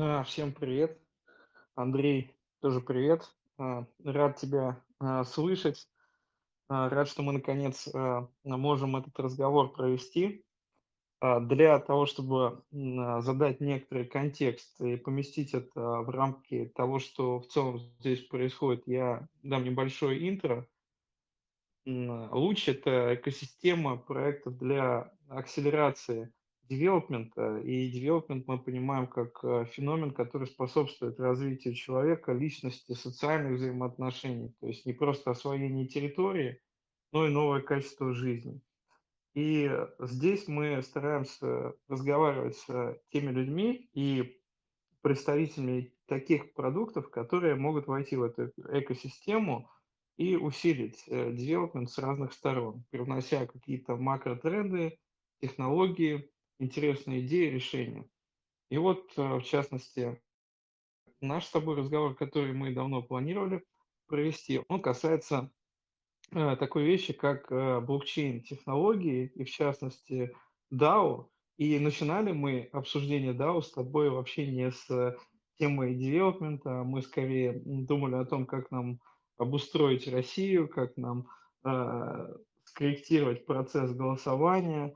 [0.00, 0.96] А, Всем привет.
[1.74, 2.30] Андрей,
[2.60, 3.28] тоже привет.
[3.58, 5.88] А, Рад тебя а, слышать.
[6.68, 7.88] Рад, что мы наконец
[8.44, 10.44] можем этот разговор провести.
[11.20, 17.78] Для того, чтобы задать некоторый контекст и поместить это в рамки того, что в целом
[17.78, 20.68] здесь происходит, я дам небольшое интро.
[21.88, 26.30] Луч– это экосистема проектов для акселерации
[26.64, 34.54] девелопмента, и девелопмент мы понимаем как э, феномен, который способствует развитию человека, личности, социальных взаимоотношений,
[34.60, 36.60] то есть не просто освоение территории,
[37.10, 38.60] но и новое качество жизни.
[39.32, 44.38] И э, здесь мы стараемся разговаривать с теми людьми и
[45.00, 49.70] представителями таких продуктов, которые могут войти в эту экосистему
[50.18, 54.98] и усилить э, девелопмент с разных сторон, привнося какие-то макротренды,
[55.40, 58.04] технологии, интересные идеи, решения.
[58.68, 60.20] И вот, э, в частности,
[61.20, 63.64] наш с тобой разговор, который мы давно планировали
[64.08, 65.52] провести, он касается
[66.32, 67.48] э, такой вещи, как
[67.86, 70.34] блокчейн-технологии, и в частности
[70.74, 71.28] DAO.
[71.58, 75.16] И начинали мы обсуждение DAO с тобой вообще не с
[75.60, 79.00] темой девелопмента, мы скорее думали о том, как нам
[79.38, 81.28] обустроить Россию, как нам
[81.64, 84.94] э, скорректировать процесс голосования,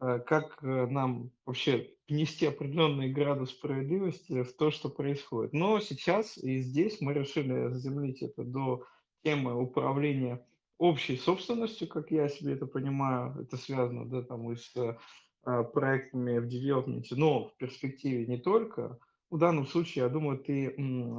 [0.00, 5.52] э, как э, нам вообще внести определенный градус справедливости в то, что происходит.
[5.52, 8.84] Но сейчас и здесь мы решили заземлить это до
[9.22, 10.44] темы управления
[10.78, 16.38] общей собственностью, как я себе это понимаю, это связано, да, там и с э, проектами
[16.38, 18.98] в девелопменте, но в перспективе не только.
[19.32, 20.76] В данном случае, я думаю, ты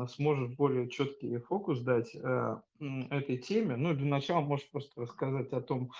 [0.08, 2.61] сможешь более четкий фокус дать э,
[3.09, 3.75] этой теме.
[3.75, 5.92] Ну, для начала можешь просто рассказать о том,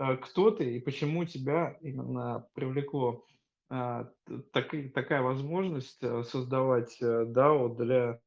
[0.00, 3.24] э, кто ты и почему тебя именно привлекло
[3.70, 8.20] э, т- таки- такая возможность создавать DAO для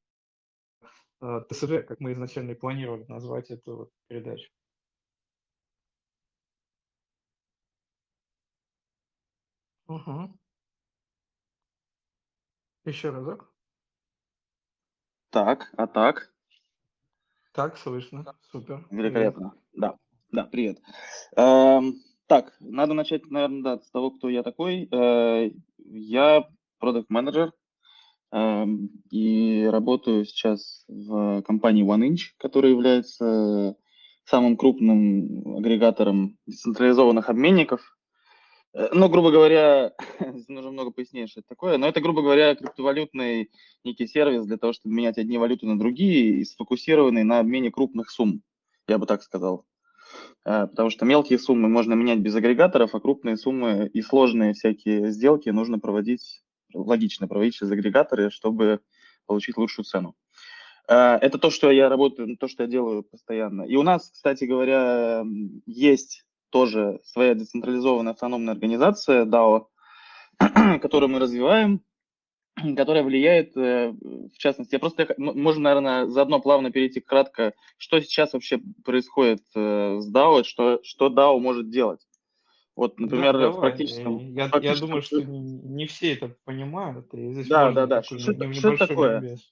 [1.19, 4.49] ТСЖ, как мы изначально и планировали назвать эту передачу.
[9.87, 10.37] Угу.
[12.85, 13.49] Еще разок.
[15.29, 16.33] Так, а так?
[17.53, 18.25] Так, слышно.
[18.51, 18.85] Супер.
[18.89, 19.05] Привет.
[19.05, 19.53] Великолепно.
[19.73, 19.97] Да,
[20.31, 20.81] да, привет.
[21.37, 21.95] Эм,
[22.27, 24.89] так, надо начать, наверное, да, с того, кто я такой.
[24.91, 26.45] Э, я
[26.79, 27.53] продукт-менеджер
[28.33, 33.77] эм, и работаю сейчас в компании OneInch, которая является
[34.25, 38.02] самым крупным агрегатором децентрализованных обменников Э,
[38.73, 39.93] Ну, грубо говоря,
[40.47, 43.51] нужно много пояснений, что это такое, но это, грубо говоря, криптовалютный
[43.83, 48.09] некий сервис для того, чтобы менять одни валюты на другие и сфокусированный на обмене крупных
[48.09, 48.41] сумм,
[48.87, 49.65] я бы так сказал.
[50.43, 55.11] Э, Потому что мелкие суммы можно менять без агрегаторов, а крупные суммы и сложные всякие
[55.11, 56.41] сделки нужно проводить,
[56.73, 58.79] логично проводить через агрегаторы, чтобы
[59.27, 60.15] получить лучшую цену.
[60.87, 63.61] Э, Это то, что я работаю, то, что я делаю постоянно.
[63.63, 65.23] И у нас, кстати говоря,
[65.67, 69.65] есть тоже своя децентрализованная автономная организация DAO,
[70.81, 71.81] которую мы развиваем,
[72.77, 78.33] которая влияет, э, в частности, я просто, можно, наверное, заодно плавно перейти кратко, что сейчас
[78.33, 82.01] вообще происходит э, с DAO, что, что DAO может делать.
[82.75, 83.59] Вот, Да, например, в давай.
[83.59, 84.19] практическом...
[84.19, 88.03] Э, Я, я практическом думаю, что не все это понимают, и здесь да, да, да.
[88.03, 89.19] Что, что такое?
[89.21, 89.51] ликбез.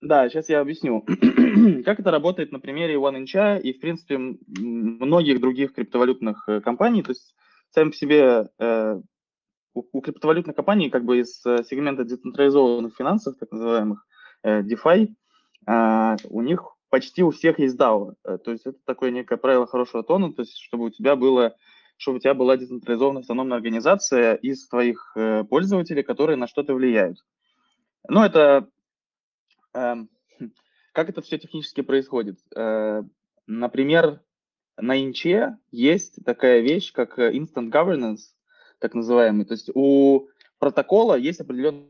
[0.00, 1.02] Да, сейчас я объясню.
[1.84, 7.02] Как это работает на примере OneInch и, в принципе, многих других криптовалютных э, компаний.
[7.02, 7.34] То есть,
[7.70, 9.00] сами по себе э,
[9.74, 14.06] у, у криптовалютных компаний как бы из э, сегмента децентрализованных финансов, так называемых,
[14.44, 15.08] э, DeFi,
[15.66, 18.14] э, у них почти у всех есть DAO.
[18.24, 21.56] Э, То есть это такое некое правило хорошего тона, то есть чтобы у тебя было
[22.00, 25.16] чтобы у тебя была децентрализованная автономная организация из твоих
[25.50, 27.18] пользователей, которые на что-то влияют.
[28.08, 28.68] Ну, это
[29.72, 32.38] Как это все технически происходит?
[32.56, 33.02] Э,
[33.48, 34.20] Например,
[34.76, 38.34] на Инче есть такая вещь, как э, Instant Governance,
[38.78, 39.46] так называемый.
[39.46, 40.28] То есть у
[40.58, 41.88] протокола есть определенные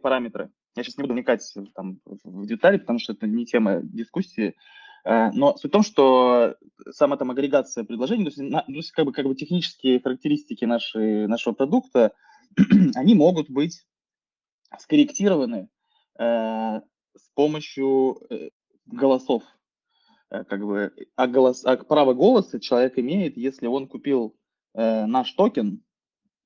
[0.00, 0.50] параметры.
[0.76, 1.42] Я сейчас не буду вникать
[1.74, 4.54] там, в детали, потому что это не тема дискуссии.
[5.04, 6.54] Э, Но суть в том, что
[6.92, 11.26] сама там агрегация предложений, то есть, то есть как, бы, как бы технические характеристики нашей,
[11.26, 12.12] нашего продукта,
[12.94, 13.84] они могут быть
[14.78, 15.68] скорректированы
[16.20, 18.50] с помощью э,
[18.86, 19.42] голосов.
[20.30, 24.36] Э, как бы, а, голос, а право голоса человек имеет, если он купил
[24.74, 25.82] э, наш токен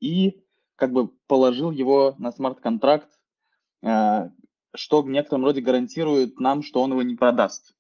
[0.01, 0.43] и
[0.77, 3.09] как бы положил его на смарт-контракт,
[3.83, 4.31] э,
[4.75, 7.75] что в некотором роде гарантирует нам, что он его не продаст.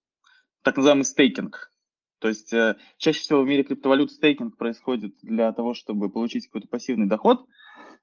[0.62, 1.70] Так называемый стейкинг.
[2.18, 6.68] То есть э, чаще всего в мире криптовалют стейкинг происходит для того, чтобы получить какой-то
[6.68, 7.46] пассивный доход,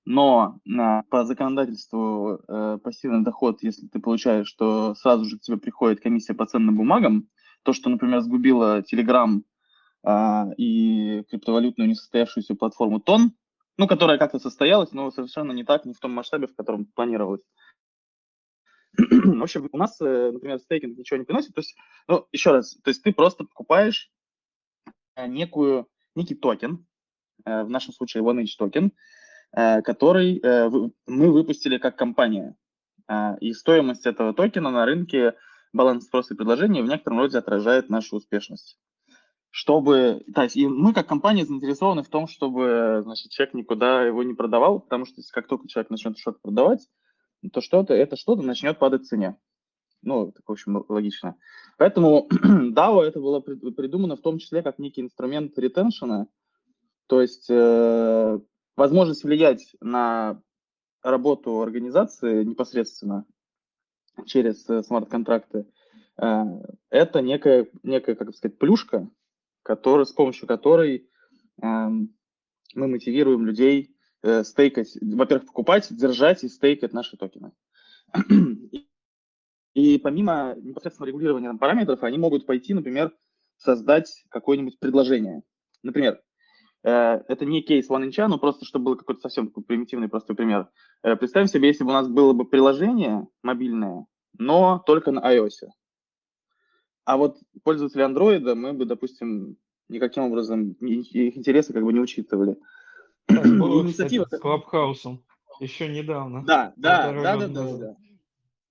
[0.06, 5.58] но э, по законодательству э, пассивный доход, если ты получаешь, то сразу же к тебе
[5.58, 7.28] приходит комиссия по ценным бумагам.
[7.64, 9.42] То, что, например, сгубило Telegram
[10.04, 13.34] э, и криптовалютную несостоявшуюся платформу Тон,
[13.78, 17.42] ну, которая как-то состоялась, но совершенно не так, не в том масштабе, в котором планировалось.
[18.98, 21.54] В общем, у нас, э, например, стейкинг ничего не приносит.
[21.54, 21.76] То есть,
[22.08, 24.12] ну, еще раз, то есть ты просто покупаешь
[25.16, 26.86] э, некую, некий токен,
[27.46, 28.92] э, в нашем случае OneH токен,
[29.54, 30.42] который
[31.08, 32.56] мы выпустили как компания.
[33.42, 35.36] И стоимость этого токена на рынке
[35.74, 38.78] баланс спроса и предложения в некотором роде отражает нашу успешность.
[39.50, 44.24] Чтобы, то есть, и мы как компания заинтересованы в том, чтобы, значит, человек никуда его
[44.24, 46.88] не продавал, потому что как только человек начнет что-то продавать,
[47.52, 49.36] то что-то, это что-то начнет падать в цене.
[50.04, 51.36] Ну, это, в общем, логично.
[51.78, 56.28] Поэтому DAO это было придумано в том числе как некий инструмент ретеншена,
[57.08, 58.40] то есть э,
[58.82, 60.42] возможность влиять на
[61.04, 63.26] работу организации непосредственно
[64.26, 65.68] через э, смарт-контракты.
[66.18, 66.46] Э,
[66.90, 69.08] это некая, некая, как сказать, плюшка,
[69.62, 71.08] который, с помощью которой
[71.62, 72.08] э, мы
[72.88, 77.52] мотивируем людей э, стейкать, во-первых, покупать, держать и стейкать наши токены.
[79.76, 83.16] И помимо непосредственного регулирования параметров, они могут пойти, например,
[83.58, 85.44] создать какое-нибудь предложение.
[85.84, 86.20] Например,
[86.90, 90.70] это не кейс OneInch, но просто чтобы был какой-то совсем такой примитивный простой пример.
[91.04, 94.06] Э, представим себе, если бы у нас было бы приложение мобильное,
[94.38, 95.70] но только на iOS.
[97.06, 99.58] А вот пользователи Android мы бы, допустим,
[99.90, 102.58] никаким образом их интересы как бы не учитывали.
[103.28, 104.24] Было, Инициатива...
[104.24, 105.24] кстати, с Клабхаусом
[105.62, 106.44] еще недавно.
[106.44, 107.96] Да, да, да, да, да, да.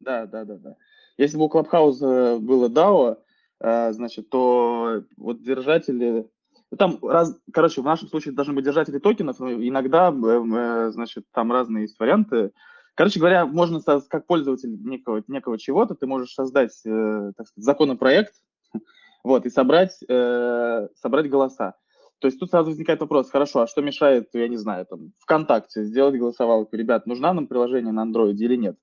[0.01, 0.77] Да, да, да, да.
[1.17, 3.19] Если бы у Клабхауса было DAO,
[3.61, 6.29] э, значит, то вот держатели...
[6.71, 10.91] Ну, там, раз, короче, в нашем случае должны быть держатели токенов, но иногда, э, э,
[10.93, 12.53] значит, там разные есть варианты.
[12.95, 18.35] Короче говоря, можно, как пользователь некого, некого чего-то, ты можешь создать, так сказать, законопроект,
[19.25, 21.77] вот, и собрать, собрать голоса.
[22.21, 25.85] То есть тут сразу возникает вопрос, хорошо, а что мешает, я не знаю, там, ВКонтакте
[25.85, 28.77] сделать голосовалку, ребят, нужна нам приложение на Android или нет?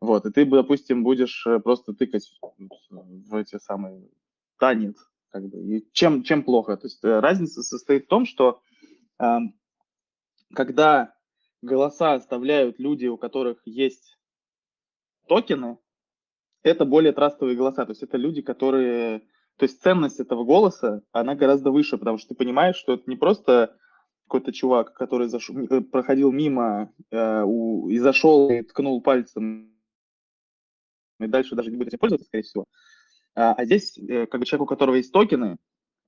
[0.00, 2.30] Вот, и ты, допустим, будешь э, просто тыкать
[2.98, 4.06] в эти самые
[4.60, 4.96] «да, нет»,
[5.34, 5.58] как бы.
[5.58, 6.76] И чем, чем плохо?
[6.76, 8.60] То есть э, разница состоит в том, что
[9.18, 9.38] э,
[10.54, 11.12] когда
[11.60, 14.16] голоса оставляют люди, у которых есть
[15.26, 15.78] токены,
[16.62, 17.84] это более трастовые голоса.
[17.84, 19.22] То есть это люди, которые
[19.56, 23.16] то есть ценность этого голоса, она гораздо выше, потому что ты понимаешь, что это не
[23.16, 23.76] просто
[24.28, 29.74] какой-то чувак, который зашел, э, проходил мимо э, у, и зашел и ткнул пальцем,
[31.18, 32.66] и дальше даже не будет этим пользоваться, скорее всего.
[33.34, 35.56] А, а здесь э, как бы человек, у которого есть токены,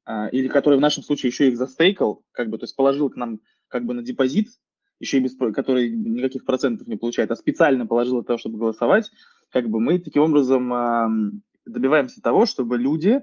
[0.06, 3.16] э, или который в нашем случае еще их застейкал, как бы, то есть положил к
[3.16, 4.48] нам как бы на депозит,
[5.00, 9.10] еще и без, который никаких процентов не получает, а специально положил для того, чтобы голосовать,
[9.50, 13.22] как бы мы таким образом добиваемся того, чтобы люди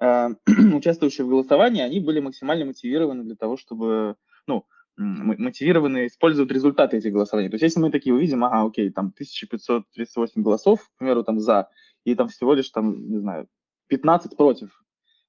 [0.00, 0.28] Э,
[0.74, 4.16] участвующие в голосовании, они были максимально мотивированы для того, чтобы,
[4.46, 4.66] ну,
[4.98, 7.50] мотивированы использовать результаты этих голосований.
[7.50, 11.68] То есть если мы такие увидим, ага, окей, там 1538 голосов, к примеру, там за,
[12.06, 13.48] и там всего лишь, там, не знаю,
[13.88, 14.82] 15 против.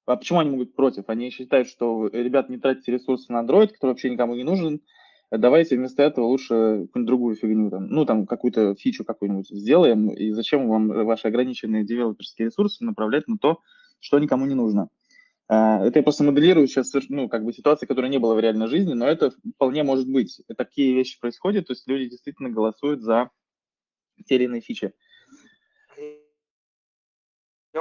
[0.06, 1.06] А почему они могут против?
[1.08, 4.82] Они считают, что, ребят, не тратите ресурсы на Android, который вообще никому не нужен,
[5.32, 10.32] давайте вместо этого лучше какую-нибудь другую фигню, там, ну, там, какую-то фичу какую-нибудь сделаем, и
[10.32, 13.60] зачем вам ваши ограниченные девелоперские ресурсы направлять на то,
[14.00, 14.90] что никому не нужно.
[15.50, 18.68] А, это я просто моделирую сейчас, ну, как бы ситуации, которой не было в реальной
[18.68, 20.42] жизни, но это вполне может быть.
[20.56, 23.32] Такие вещи происходят, то есть люди действительно голосуют за
[24.28, 24.94] те или иные фичи.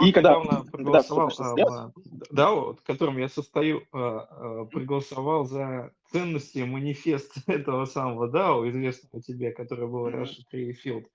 [0.00, 1.93] Я и когда проголосовал, да,
[2.31, 8.69] да, вот, в котором я состою, а, а, проголосовал за ценности манифест этого самого DAO,
[8.69, 11.07] известного тебе, который был Russia Tree Field.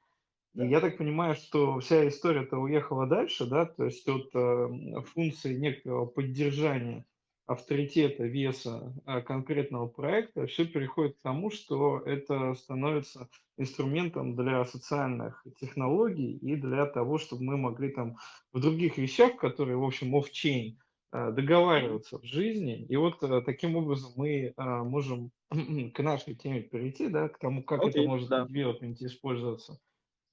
[0.56, 4.68] И я так понимаю, что вся история-то уехала дальше, да, то есть от э,
[5.14, 7.06] функции некого поддержания
[7.52, 15.46] авторитета, веса э, конкретного проекта, все переходит к тому, что это становится инструментом для социальных
[15.60, 18.18] технологий и для того, чтобы мы могли там
[18.54, 20.78] в других вещах, которые, в общем, off-chain,
[21.14, 22.86] э, договариваться в жизни.
[22.86, 25.32] И вот э, таким образом мы можем
[25.94, 28.46] к нашей теме перейти, да, к тому, как okay, это может да.
[28.46, 29.78] в девелопменте использоваться.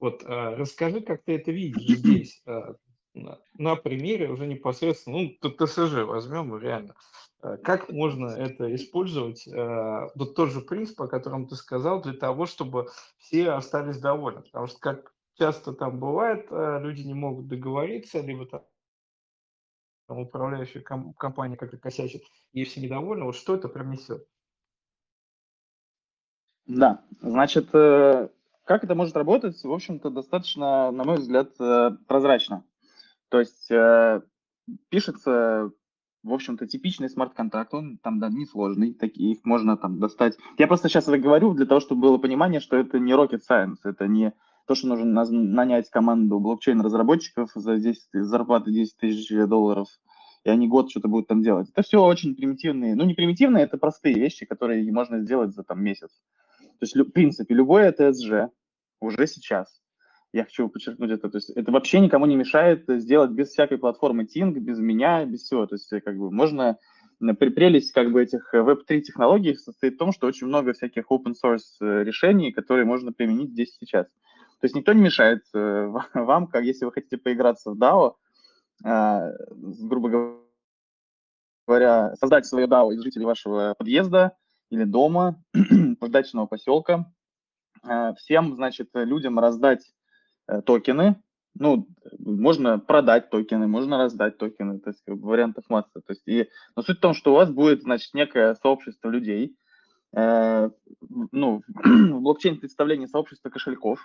[0.01, 2.45] Вот расскажи, как ты это видишь здесь,
[3.15, 6.95] на, примере уже непосредственно, ну, ТСЖ возьмем реально.
[7.43, 12.47] Э, как можно это использовать, вот тот же принцип, о котором ты сказал, для того,
[12.47, 12.89] чтобы
[13.19, 14.43] все остались довольны?
[14.43, 18.63] Потому что, как часто там бывает, люди не могут договориться, либо там
[20.09, 22.23] управляющая ком- компания как-то косячит,
[22.53, 24.27] и все недовольны, вот что это принесет?
[26.67, 28.29] Да, значит, э,
[28.65, 32.65] как это может работать, в общем-то, достаточно, на мой взгляд, э, прозрачно.
[33.31, 34.23] То есть э,
[34.89, 35.71] пишется,
[36.23, 40.37] в общем-то, типичный смарт-контракт, он там, да, несложный, такие, их можно там достать.
[40.57, 43.79] Я просто сейчас это говорю для того, чтобы было понимание, что это не rocket science,
[43.85, 44.33] это не
[44.67, 49.89] то, что нужно нанять команду блокчейн-разработчиков за 10, зарплаты 10 тысяч долларов,
[50.45, 51.71] и они год что-то будут там делать.
[51.71, 55.83] Это все очень примитивные, ну не примитивные, это простые вещи, которые можно сделать за там
[55.83, 56.11] месяц.
[56.79, 58.51] То есть, в принципе, любое TSG
[59.01, 59.81] уже сейчас,
[60.33, 64.25] я хочу подчеркнуть это, то есть это вообще никому не мешает сделать без всякой платформы
[64.25, 65.67] Ting, без меня, без всего.
[65.67, 66.79] То есть как бы можно
[67.19, 71.81] прелесть как бы этих Web3 технологий состоит в том, что очень много всяких open source
[71.81, 74.07] э, решений, которые можно применить здесь сейчас.
[74.61, 78.15] То есть никто не мешает э, вам, как если вы хотите поиграться в DAO,
[78.85, 80.39] э, грубо
[81.67, 84.37] говоря, создать свое DAO из жителей вашего подъезда
[84.71, 85.43] или дома,
[86.01, 87.11] дачного поселка,
[87.83, 89.93] э, всем, значит, людям раздать
[90.65, 91.17] токены,
[91.59, 91.89] ну,
[92.19, 96.01] можно продать токены, можно раздать токены, то есть вариантов масса.
[96.01, 99.57] То есть, и, но суть в том, что у вас будет, значит, некое сообщество людей,
[100.15, 100.71] э,
[101.33, 103.99] ну, в блокчейн представлении сообщества кошельков,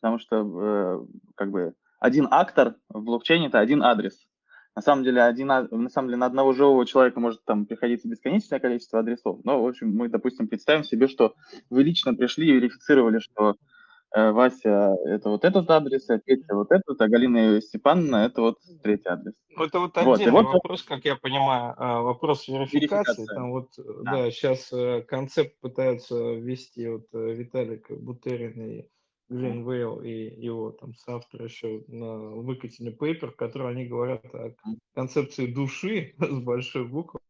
[0.00, 4.26] потому что э, как бы один актор в блокчейне– это один адрес.
[4.74, 8.60] На самом деле, один, на самом деле, на одного живого человека может там приходиться бесконечное
[8.60, 9.40] количество адресов.
[9.42, 11.34] Но, в общем, мы, допустим, представим себе, что
[11.70, 13.54] вы лично пришли и верифицировали, что э,
[14.16, 19.08] Вася– это вот этот адрес, а Петя– вот этот, а Галина Степановна– это вот третий
[19.08, 19.34] адрес.
[19.50, 22.78] Ну, это вот отдельный вот, вопрос, вот, как я понимаю, а, вопрос верификации.
[22.80, 23.26] верификация.
[23.26, 24.12] Там вот, да.
[24.12, 28.88] да, сейчас э, концепт пытаются ввести вот э, Виталик Бутерин и
[29.28, 34.54] Глен Вейл и его там соавтор еще на выкатили пейпер, в котором они говорят о
[34.94, 37.20] концепции души с большой буквы,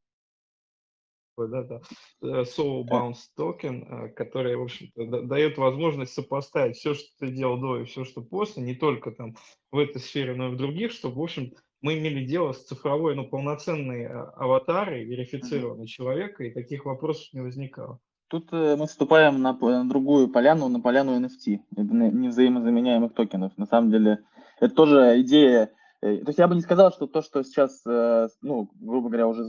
[1.36, 1.80] да, да,
[2.22, 7.58] э, soul bounce token, э, который, в общем-то, дает возможность сопоставить все, что ты делал
[7.58, 9.36] до и все, что после, не только там
[9.70, 11.52] в этой сфере, но и в других, чтобы, в общем,
[11.82, 17.40] мы имели дело с цифровой, ну, полноценной э, аватарой, верифицированной человека, и таких вопросов не
[17.40, 18.00] возникало.
[18.28, 23.56] Тут мы вступаем на, на другую поляну, на поляну NFT, невзаимозаменяемых токенов.
[23.56, 24.18] На самом деле,
[24.58, 25.70] это тоже идея.
[26.00, 29.48] То есть я бы не сказал, что то, что сейчас, ну, грубо говоря, уже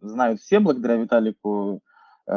[0.00, 1.82] знают все благодаря Виталику,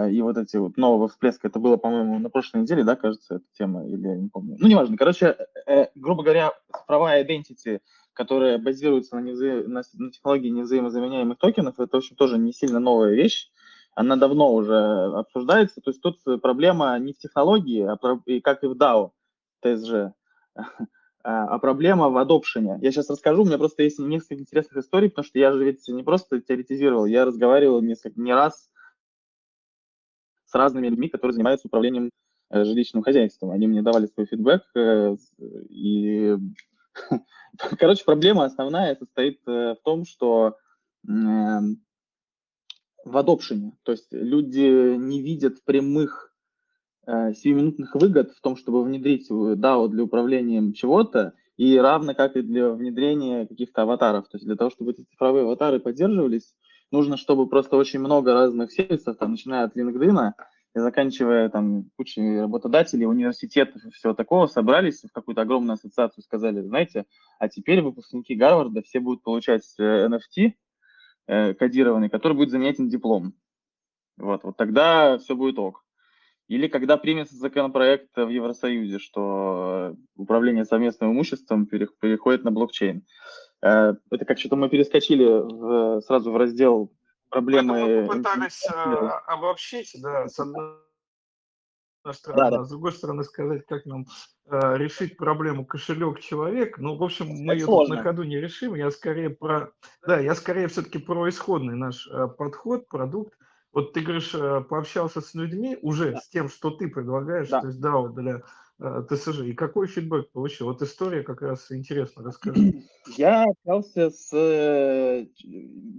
[0.09, 3.45] и вот эти вот нового всплеска, это было, по-моему, на прошлой неделе, да, кажется, эта
[3.57, 4.55] тема, или я не помню.
[4.57, 4.95] Ну, неважно.
[4.95, 5.35] Короче,
[5.95, 7.81] грубо говоря, цифровая identity,
[8.13, 9.67] которая базируется на, невза...
[9.67, 13.51] на, технологии невзаимозаменяемых токенов, это, в общем, тоже не сильно новая вещь
[13.93, 15.81] она давно уже обсуждается.
[15.81, 19.11] То есть тут проблема не в технологии, а про, и как и в DAO,
[19.63, 20.11] TSG,
[21.23, 22.77] а проблема в адопшене.
[22.81, 25.87] Я сейчас расскажу, у меня просто есть несколько интересных историй, потому что я же ведь
[25.87, 28.69] не просто теоретизировал, я разговаривал несколько, не раз
[30.45, 32.09] с разными людьми, которые занимаются управлением
[32.49, 33.51] э, жилищным хозяйством.
[33.51, 35.15] Они мне давали свой фидбэк, э,
[35.69, 36.35] и,
[37.79, 40.57] короче, проблема основная состоит э, в том, что
[43.03, 43.73] в адопшене.
[43.83, 46.30] То есть люди не видят прямых э,
[47.05, 52.71] сиюминутных выгод в том, чтобы внедрить DAO для управления чего-то, и равно как и для
[52.71, 54.27] внедрения каких-то аватаров.
[54.27, 56.55] То есть для того, чтобы эти цифровые аватары поддерживались,
[56.91, 60.31] нужно, чтобы просто очень много разных сервисов, там, начиная от LinkedIn
[60.73, 66.61] и заканчивая там кучей работодателей, университетов и всего такого, собрались в какую-то огромную ассоциацию, сказали,
[66.61, 67.05] знаете,
[67.39, 70.51] а теперь выпускники Гарварда все будут получать NFT, э,
[71.27, 73.33] э, кодированный, который будет заменять им диплом.
[74.17, 75.83] Вот, вот тогда все будет ок.
[76.47, 83.05] Или когда примется законопроект в Евросоюзе, что управление совместным имуществом переходит на блокчейн.
[83.61, 86.91] Э, это как что-то мы перескочили в, сразу в раздел
[87.29, 88.01] проблемы.
[88.01, 88.75] Мы попытались э,
[89.27, 90.77] обобщить, да, с одной
[92.11, 92.63] стороны, да, да.
[92.63, 94.05] с другой стороны сказать, как нам
[94.47, 96.77] э, решить проблему кошелек-человек.
[96.77, 98.75] Ну, в общем, мы ее тут на ходу не решим.
[98.75, 99.71] Я скорее про...
[100.05, 103.33] Да, я скорее все-таки про исходный наш э, подход, продукт.
[103.73, 106.19] Вот ты говоришь, э, пообщался с людьми уже да.
[106.19, 107.61] с тем, что ты предлагаешь, да.
[107.61, 108.41] то есть да, вот для
[108.79, 109.41] э, ТСЖ.
[109.43, 110.67] И какой фидбэк получил?
[110.67, 112.83] Вот история как раз интересно, расскажи.
[113.15, 114.29] Я общался с...
[114.33, 115.25] Э,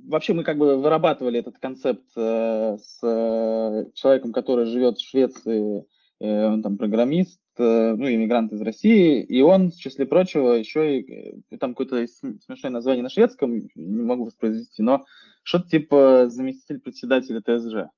[0.07, 5.87] вообще мы как бы вырабатывали этот концепт с человеком, который живет в Швеции,
[6.25, 11.35] он там программист, Э, ну, иммигрант из России, и он, в числе прочего, еще и,
[11.51, 15.05] э, там какое-то смешное название на шведском, не могу воспроизвести, но
[15.43, 17.91] что-то типа заместитель председателя ТСЖ.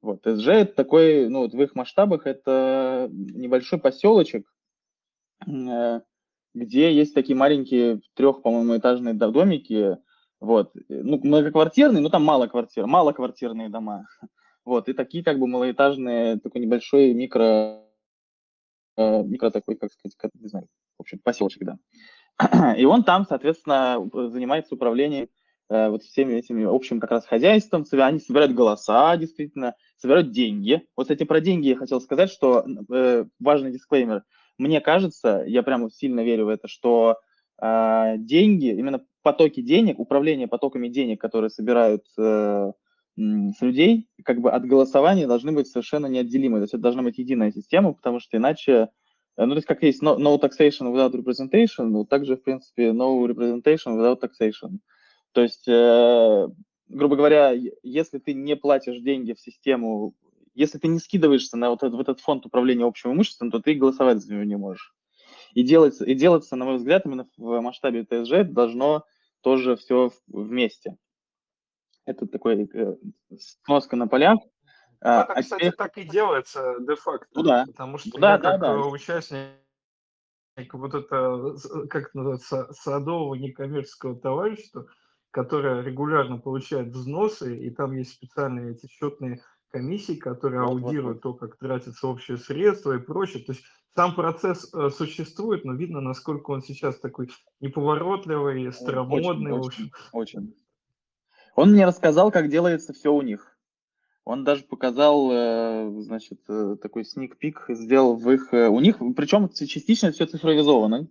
[0.00, 4.52] Вот, ТСЖ это такой, ну, вот в их масштабах это небольшой поселочек,
[5.46, 6.00] э,
[6.52, 9.96] где есть такие маленькие трех, по-моему, этажные домики,
[10.40, 10.72] Вот.
[10.88, 14.08] Ну, многоквартирные, ну, там мало квартир, малоквартирные дома.
[14.64, 14.88] Вот.
[14.88, 17.82] И такие как бы малоэтажные, такой небольшой микро,
[18.96, 20.66] э, микро такой, как сказать, как, не знаю,
[20.98, 21.78] в общем, поселочек, да.
[22.76, 23.98] И он там, соответственно,
[24.30, 25.28] занимается управлением
[25.68, 30.86] э, вот всеми этими общим как раз хозяйством, они собирают голоса, действительно, собирают деньги.
[30.96, 34.22] Вот, кстати, про деньги я хотел сказать, что э, важный дисклеймер.
[34.58, 37.18] Мне кажется, я прямо сильно верю в это, что
[37.60, 42.72] э, деньги, именно потоки денег, управление потоками денег, которые собирают э,
[43.16, 46.58] людей, как бы от голосования должны быть совершенно неотделимы.
[46.58, 48.88] То есть это должна быть единая система, потому что иначе,
[49.36, 52.90] э, ну, то есть как есть no, no taxation without representation, ну, также, в принципе,
[52.90, 54.78] no representation without taxation.
[55.32, 56.48] То есть, э,
[56.88, 60.14] грубо говоря, если ты не платишь деньги в систему,
[60.54, 63.74] если ты не скидываешься на вот этот, в этот фонд управления общим имуществом, то ты
[63.74, 64.94] голосовать за него не можешь.
[65.54, 69.04] И делаться, и делаться, на мой взгляд, именно в масштабе ТСЖ должно
[69.42, 70.96] тоже все вместе.
[72.04, 72.96] Это такой э,
[73.38, 74.38] сноска на полях.
[75.00, 75.72] А, это, а кстати, теперь...
[75.72, 77.28] так и делается де-факто.
[77.34, 77.64] Ну да.
[77.66, 78.86] Потому что да, я да, как да.
[78.86, 79.52] участник
[80.72, 81.56] вот это,
[81.88, 84.86] как это называется, садового некоммерческого товарищества,
[85.30, 91.32] которое регулярно получает взносы, и там есть специальные эти счетные комиссии, которые вот, аудируют вот,
[91.32, 91.40] вот.
[91.40, 93.42] то, как тратятся общие средства и прочее.
[93.44, 93.64] То есть
[93.96, 97.30] сам процесс э, существует, но видно, насколько он сейчас такой
[97.60, 99.52] неповоротливый, старомодный.
[99.52, 100.40] Очень, в общем.
[100.40, 100.54] очень.
[101.54, 103.56] Он мне рассказал, как делается все у них.
[104.24, 108.54] Он даже показал, э, значит, э, такой сник-пик сделал в их...
[108.54, 111.08] Э, у них, причем частично все цифровизовано.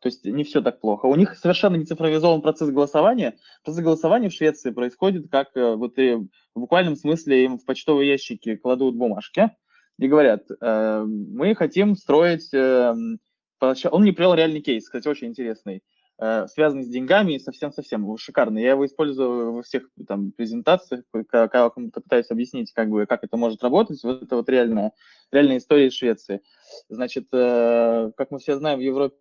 [0.00, 1.06] То есть не все так плохо.
[1.06, 3.36] У них совершенно не цифровизован процесс голосования.
[3.64, 6.14] Процесс голосования в Швеции происходит как вот и
[6.54, 9.52] в буквальном смысле им в почтовые ящики кладут бумажки
[9.98, 12.52] и говорят, мы хотим строить...
[12.52, 15.84] Он мне привел реальный кейс, кстати, очень интересный.
[16.24, 18.62] Э, связанный с деньгами, совсем-совсем шикарный.
[18.62, 23.36] Я его использую во всех там презентациях, когда кому-то пытаюсь объяснить, как бы, как это
[23.36, 24.00] может работать.
[24.04, 24.92] Вот это вот реальная,
[25.32, 26.40] реальная история из Швеции.
[26.88, 29.16] Значит, э, как мы все знаем, в Европе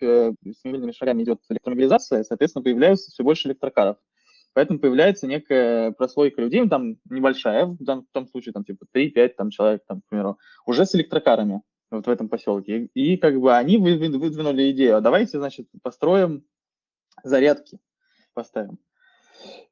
[0.00, 0.32] э,
[0.64, 3.98] семимильными шагами идет электромобилизация, соответственно, появляются все больше электрокаров.
[4.54, 9.84] Поэтому появляется некая прослойка людей, там небольшая, в том случае там типа 3-5 там, человек,
[9.86, 11.62] там, к примеру, уже с электрокарами
[11.96, 12.88] вот в этом поселке.
[12.94, 16.44] И, как бы они выдвинули идею, а давайте, значит, построим
[17.22, 17.78] зарядки,
[18.34, 18.78] поставим.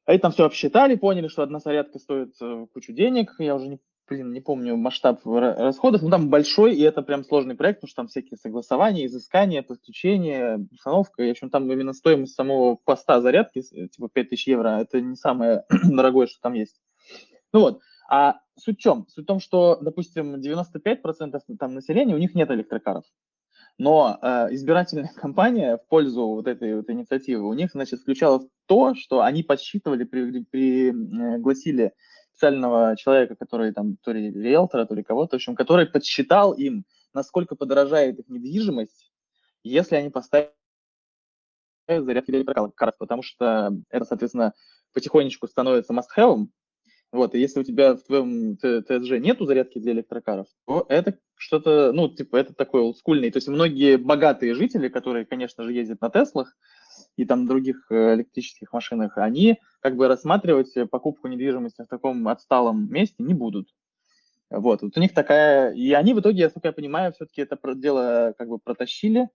[0.05, 3.79] Они там все обсчитали, поняли, что одна зарядка стоит э, кучу денег, я уже не,
[4.09, 7.95] блин, не помню масштаб расходов, но там большой, и это прям сложный проект, потому что
[7.97, 13.59] там всякие согласования, изыскания, подключения, установка, и, в общем, там именно стоимость самого поста зарядки,
[13.59, 16.81] э, типа 5000 евро, это не самое дорогое, что там есть.
[17.53, 19.07] Ну вот, а суть в чем?
[19.07, 23.05] Суть в том, что, допустим, 95% там населения, у них нет электрокаров.
[23.77, 28.95] Но э, избирательная кампания в пользу вот этой вот инициативы у них, значит, включала то,
[28.95, 31.93] что они подсчитывали, пригласили при,
[32.33, 36.85] специального человека, который там то ли риэлтора, то ли кого-то, в общем, который подсчитал им,
[37.13, 39.11] насколько подорожает их недвижимость,
[39.63, 40.51] если они поставят
[41.87, 44.53] зарядки электрокаров, потому что это, соответственно,
[44.93, 46.47] потихонечку становится must-have,
[47.11, 51.91] вот, и если у тебя в твоем ТСЖ нету зарядки для электрокаров, то это что-то,
[51.91, 53.31] ну, типа, это такой олдскульный.
[53.31, 56.55] То есть многие богатые жители, которые, конечно же, ездят на Теслах
[57.17, 62.89] и там других э, электрических машинах, они как бы рассматривать покупку недвижимости в таком отсталом
[62.89, 63.67] месте не будут.
[64.49, 65.73] Вот, вот у них такая...
[65.73, 69.27] И они в итоге, насколько я понимаю, все-таки это дело как бы протащили,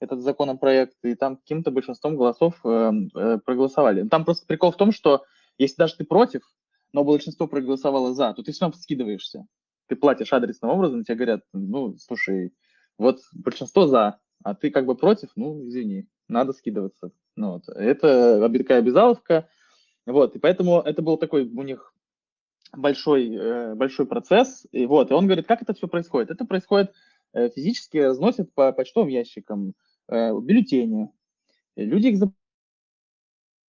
[0.00, 4.06] этот законопроект, и там каким-то большинством голосов э, э, проголосовали.
[4.06, 5.24] Там просто прикол в том, что
[5.58, 6.42] если даже ты против,
[6.94, 9.44] но большинство проголосовало за, то ты равно скидываешься.
[9.88, 12.54] Ты платишь адресным образом, тебе говорят, ну, слушай,
[12.98, 17.10] вот большинство за, а ты как бы против, ну, извини, надо скидываться.
[17.34, 17.68] Ну, вот.
[17.68, 19.48] Это такая обязаловка,
[20.06, 21.92] вот, и поэтому это был такой у них
[22.72, 26.30] большой, э, большой процесс, и вот, и он говорит, как это все происходит?
[26.30, 26.92] Это происходит
[27.32, 29.74] э, физически, разносят по почтовым ящикам
[30.06, 31.10] э, бюллетени,
[31.74, 32.30] люди их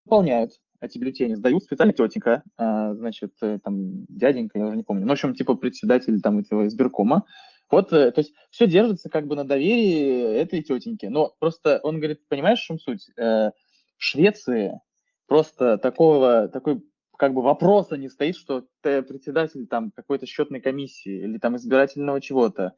[0.05, 5.03] заполняют, эти бюллетени сдают специально тетенька, а, значит, э, там, дяденька, я уже не помню,
[5.03, 7.25] ну, в общем, типа председатель там этого избиркома.
[7.69, 11.07] Вот, э, то есть все держится как бы на доверии этой тетеньки.
[11.07, 13.09] Но просто он говорит, понимаешь, в чем суть?
[13.17, 13.51] Э,
[13.97, 14.79] в Швеции
[15.27, 16.83] просто такого, такой
[17.17, 22.21] как бы вопроса не стоит, что ты председатель там какой-то счетной комиссии или там избирательного
[22.21, 22.73] чего-то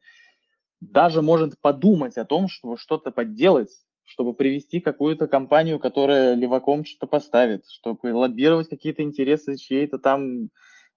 [0.80, 3.70] даже может подумать о том, чтобы что-то подделать,
[4.08, 10.48] чтобы привести какую-то компанию, которая леваком что-то поставит, чтобы лоббировать какие-то интересы чьей-то там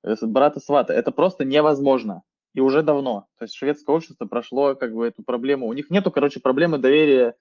[0.04, 0.93] э, брата-свата.
[0.93, 2.24] Это просто невозможно.
[2.54, 3.28] И уже давно.
[3.38, 5.67] То есть шведское общество прошло как бы эту проблему.
[5.67, 7.36] У них нету, короче, проблемы доверия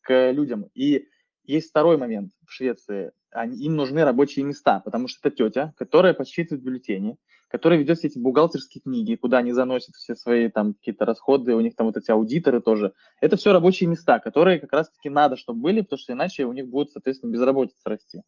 [0.00, 0.66] к людям.
[0.74, 1.06] И
[1.44, 3.12] есть второй момент в Швеции.
[3.30, 7.16] они, им нужны рабочие места, потому что это тетя, которая подсчитывает бюллетени,
[7.52, 11.60] которая ведет все эти бухгалтерские книги, куда они заносят все свои там какие-то расходы, у
[11.60, 12.94] них там вот эти аудиторы тоже.
[13.20, 16.66] Это все рабочие места, которые как раз-таки надо, чтобы были, потому что иначе у них
[16.66, 18.22] будет, соответственно, безработица расти.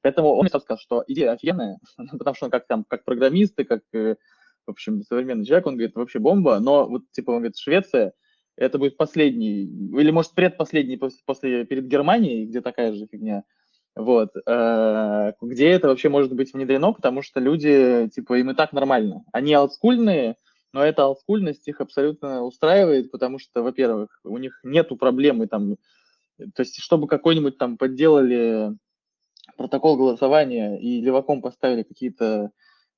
[0.00, 1.80] Поэтому он мне сказал, что идея офигенная,
[2.18, 4.14] потому что он как там, как программист и как, э,
[4.64, 8.12] в общем, современный человек, он говорит, вообще бомба, но вот, типа, он говорит, Швеция,
[8.54, 13.42] это будет последний, или, может, предпоследний после, после, перед Германией, где такая же фигня,
[13.96, 18.72] вот, э, где это вообще может быть внедрено, потому что люди, типа, им и так
[18.72, 19.24] нормально.
[19.32, 20.36] Они олдскульные,
[20.72, 25.76] но эта олдскульность их абсолютно устраивает, потому что, во-первых, у них нету проблемы там,
[26.38, 28.72] то есть, чтобы какой-нибудь там подделали
[29.56, 32.50] протокол голосования и леваком поставили какие-то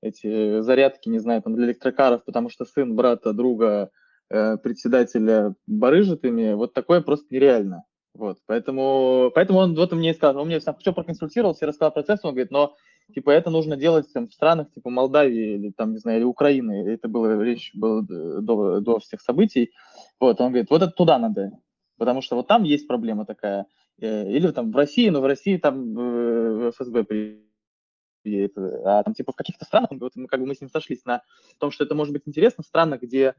[0.02, 3.90] эти зарядки, не знаю, там для электрокаров, потому что сын брата, друга,
[4.31, 7.85] э, председателя барыжит ими, вот такое просто нереально.
[8.14, 12.20] Вот, поэтому, поэтому он вот мне и сказал, он мне сам все проконсультировался, рассказал процесс,
[12.22, 12.77] он говорит, но
[13.14, 16.90] типа это нужно делать там, в странах типа Молдавии или там, не знаю, или Украины,
[16.90, 19.72] это было речь была до, до всех событий,
[20.20, 21.53] вот, он говорит, вот это туда надо,
[21.96, 23.64] потому что вот там есть проблема такая,
[23.98, 29.33] э, или там в России, но в России там э, ФСБ приедет, а там типа
[29.33, 31.22] в каких-то странах, вот мы как бы мы с ним сошлись на
[31.59, 33.35] том, что это может быть интересно в странах, где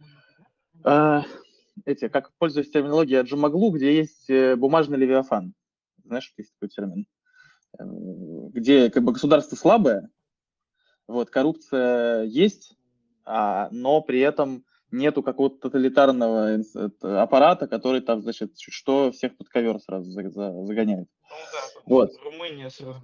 [0.84, 1.22] э,
[1.86, 5.54] эти, как пользуюсь терминологией Джумаглу, где есть э, бумажный левиафан.
[6.04, 7.06] Знаешь, есть такой термин?
[7.80, 10.10] Эм, где как бы государство слабое,
[11.08, 12.78] вот, коррупция есть,
[13.26, 16.60] а, но при этом нету какого-то тоталитарного
[17.02, 21.08] аппарата, который там, значит, что всех под ковер сразу загоняет.
[21.30, 22.12] Ну, да, вот.
[22.24, 23.02] Румыния сразу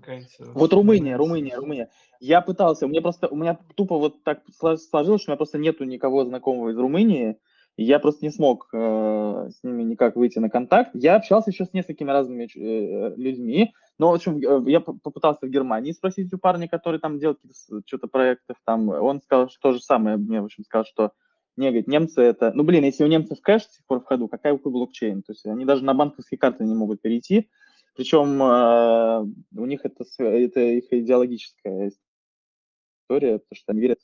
[0.53, 1.89] Вот Румыния, Румыния, Румыния.
[2.19, 5.57] Я пытался, у меня просто, у меня тупо вот так сложилось, что у меня просто
[5.57, 7.39] нету никого знакомого из Румынии,
[7.83, 10.91] я просто не смог э, с ними никак выйти на контакт.
[10.93, 15.49] Я общался еще с несколькими разными э, людьми, но, в общем, э, я попытался в
[15.49, 17.39] Германии спросить у парня, который там делает
[17.85, 21.11] что-то проектов, там, он сказал что то же самое, мне, в общем, сказал, что
[21.57, 22.53] не, говорит, немцы это...
[22.53, 25.23] Ну, блин, если у немцев кэш до сих пор в ходу, какая у блокчейн?
[25.23, 27.49] То есть они даже на банковские карты не могут перейти.
[27.95, 33.99] Причем э, у них это, это их идеологическая история, потому что они верят,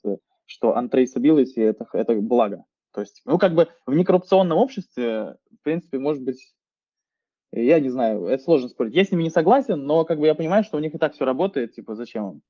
[0.45, 2.65] что untraceability это, это благо.
[2.95, 6.55] То есть, ну, как бы в некоррупционном обществе, в принципе, может быть,
[7.51, 8.95] я не знаю, это сложно спорить.
[8.95, 11.13] Я с ними не согласен, но как бы я понимаю, что у них и так
[11.13, 12.41] все работает, типа, зачем им?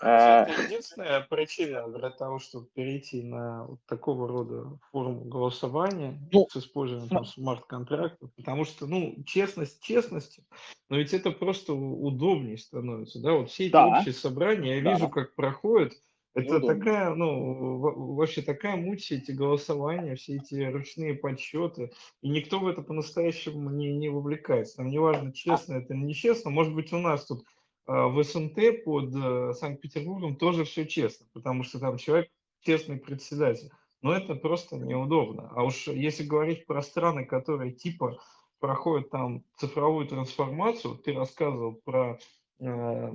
[0.00, 6.56] Это единственная причина для того, чтобы перейти на вот такого рода форму голосования ну, с
[6.56, 10.44] использованием там, смарт-контрактов, потому что, ну, честность честностью,
[10.90, 13.98] но ведь это просто удобнее становится, да, вот все эти да.
[13.98, 14.92] общие собрания, я да.
[14.92, 15.94] вижу, как проходят,
[16.34, 17.78] это ну, такая, ну,
[18.14, 21.92] вообще такая муть, все эти голосования, все эти ручные подсчеты,
[22.22, 24.78] и никто в это по-настоящему не, не вовлекается.
[24.78, 27.44] Там неважно, честно это или нечестно, может быть, у нас тут
[27.86, 32.28] а, в СНТ под э, Санкт-Петербургом тоже все честно, потому что там человек
[32.62, 33.70] честный председатель.
[34.02, 35.50] Но это просто неудобно.
[35.54, 38.18] А уж если говорить про страны, которые типа
[38.58, 42.18] проходят там цифровую трансформацию, ты рассказывал про
[42.58, 43.12] э,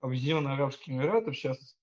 [0.00, 1.76] Объединенные Арабские Эмираты, в частности,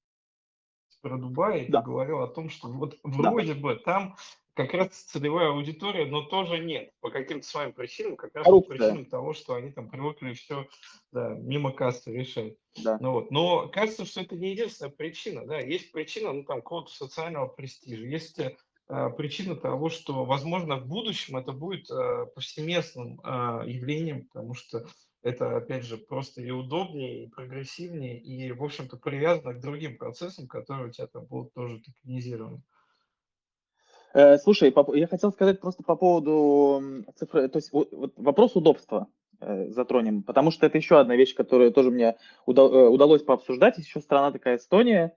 [1.02, 1.82] про Дубай, да.
[1.82, 3.60] говорил о том, что вот вроде да.
[3.60, 4.16] бы там
[4.60, 6.92] как раз целевая аудитория, но тоже нет.
[7.00, 10.68] По каким-то своим причинам, как раз по причинам того, что они там привыкли все
[11.14, 12.56] да, мимо кассы решать.
[12.84, 12.98] Да.
[13.00, 13.32] Ну, вот.
[13.32, 15.46] Но кажется, что это не единственная причина.
[15.46, 15.60] Да?
[15.60, 18.06] Есть причина ну, там, какого-то социального престижа.
[18.06, 24.56] Есть э, причина того, что, возможно, в будущем это будет э, повсеместным э, явлением, потому
[24.56, 24.86] что
[25.22, 30.48] это, опять же, просто и удобнее, и прогрессивнее, и, в общем-то, привязано к другим процессам,
[30.48, 32.62] которые у тебя там будут тоже токенизированы.
[34.14, 39.08] Э, слушай, я хотел сказать просто по поводу цифры, то есть вот, вопрос удобства
[39.40, 43.78] э, затронем, потому что это еще одна вещь, которую тоже мне э, удалось пообсуждать.
[43.78, 45.16] Еще страна такая Эстония,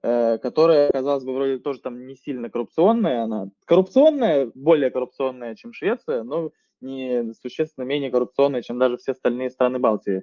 [0.00, 6.24] которая, казалось бы, вроде тоже там не сильно коррупционная, она коррупционная, более коррупционная, чем Швеция,
[6.24, 6.50] но
[6.82, 10.22] не существенно менее коррупционная, чем даже все остальные страны Балтии.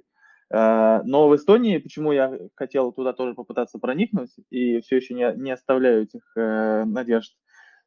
[0.52, 5.32] Э, но в Эстонии, почему я хотел туда тоже попытаться проникнуть и все еще не,
[5.36, 7.34] не оставляю этих э, надежд,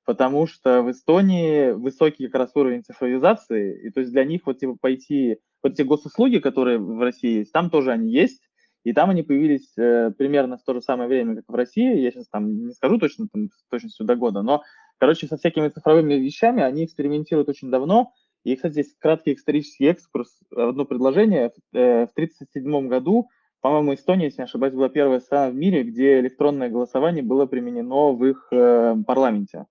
[0.06, 4.60] потому что в Эстонии высокий как раз уровень цифровизации, и то есть для них вот
[4.60, 8.42] типа пойти, вот эти госуслуги, которые в России есть, там тоже они есть,
[8.84, 12.12] и там они появились э, примерно в то же самое время, как в России, я
[12.12, 14.64] сейчас там не скажу точно, там, точностью до года, но,
[14.98, 18.12] короче, со всякими цифровыми вещами они экспериментируют очень давно,
[18.44, 21.52] и, кстати, здесь краткий исторический экскурс, одно предложение.
[21.72, 23.30] В 1937 э, году,
[23.62, 28.12] по-моему, Эстония, если не ошибаюсь, была первая страна в мире, где электронное голосование было применено
[28.12, 29.66] в их э, парламенте.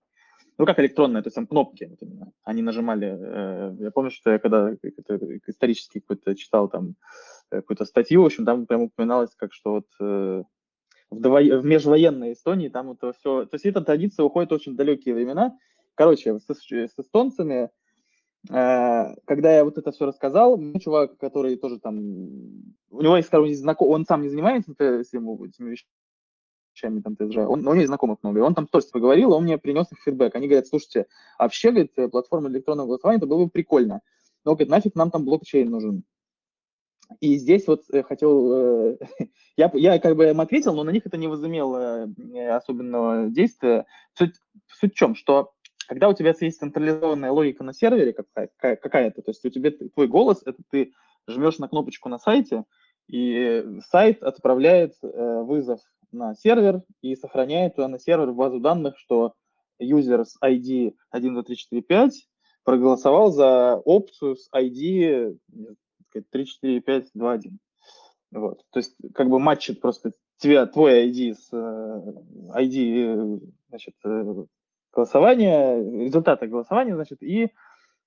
[0.59, 2.29] Ну, как электронная, то есть там кнопки, вот.
[2.45, 3.17] Они нажимали.
[3.19, 4.73] Э, я помню, что я когда
[5.47, 6.95] исторически какой-то читал там
[7.51, 10.43] э, какую-то статью, в общем, там прямо упоминалось, как что вот э,
[11.11, 11.41] в, дово...
[11.41, 13.45] в межвоенной Эстонии там это все...
[13.45, 15.57] То есть эта традиция уходит в очень далекие времена.
[15.95, 17.71] Короче, с, с эстонцами,
[18.49, 21.97] когда я вот это все рассказал, чувак, который тоже там...
[22.91, 23.89] У него есть, скажем, знаком...
[23.89, 25.77] он сам не занимается этими
[26.75, 29.33] вещами, там ТСЖ, он, но у него есть знакомых много, и он там тоже поговорил,
[29.33, 30.35] он мне принес их фидбэк.
[30.35, 31.07] Они говорят, слушайте,
[31.39, 34.01] вообще, говорит, платформа электронного голосования, это было бы прикольно.
[34.45, 36.05] Но, говорит, нафиг нам там блокчейн нужен.
[37.21, 38.99] И здесь вот э, хотел, э,
[39.57, 43.87] я, я как бы им ответил, но на них это не возымело э, особенного действия.
[44.15, 44.35] Суть,
[44.69, 45.53] суть в чем, что
[45.87, 50.43] когда у тебя есть централизованная логика на сервере какая-то, то есть у тебя твой голос,
[50.45, 50.93] это ты
[51.29, 52.65] жмешь на кнопочку на сайте,
[53.09, 55.81] и сайт отправляет вызов
[56.13, 59.35] на сервер и сохраняет на сервер в базу данных, что
[59.79, 62.29] юзер с ID 12345
[62.65, 65.37] проголосовал за опцию с ID
[66.31, 67.59] 34521.
[68.31, 68.65] Вот.
[68.71, 73.95] То есть как бы матчит просто тебя, твой ID с ID значит,
[74.93, 77.51] голосования, результата голосования, значит, и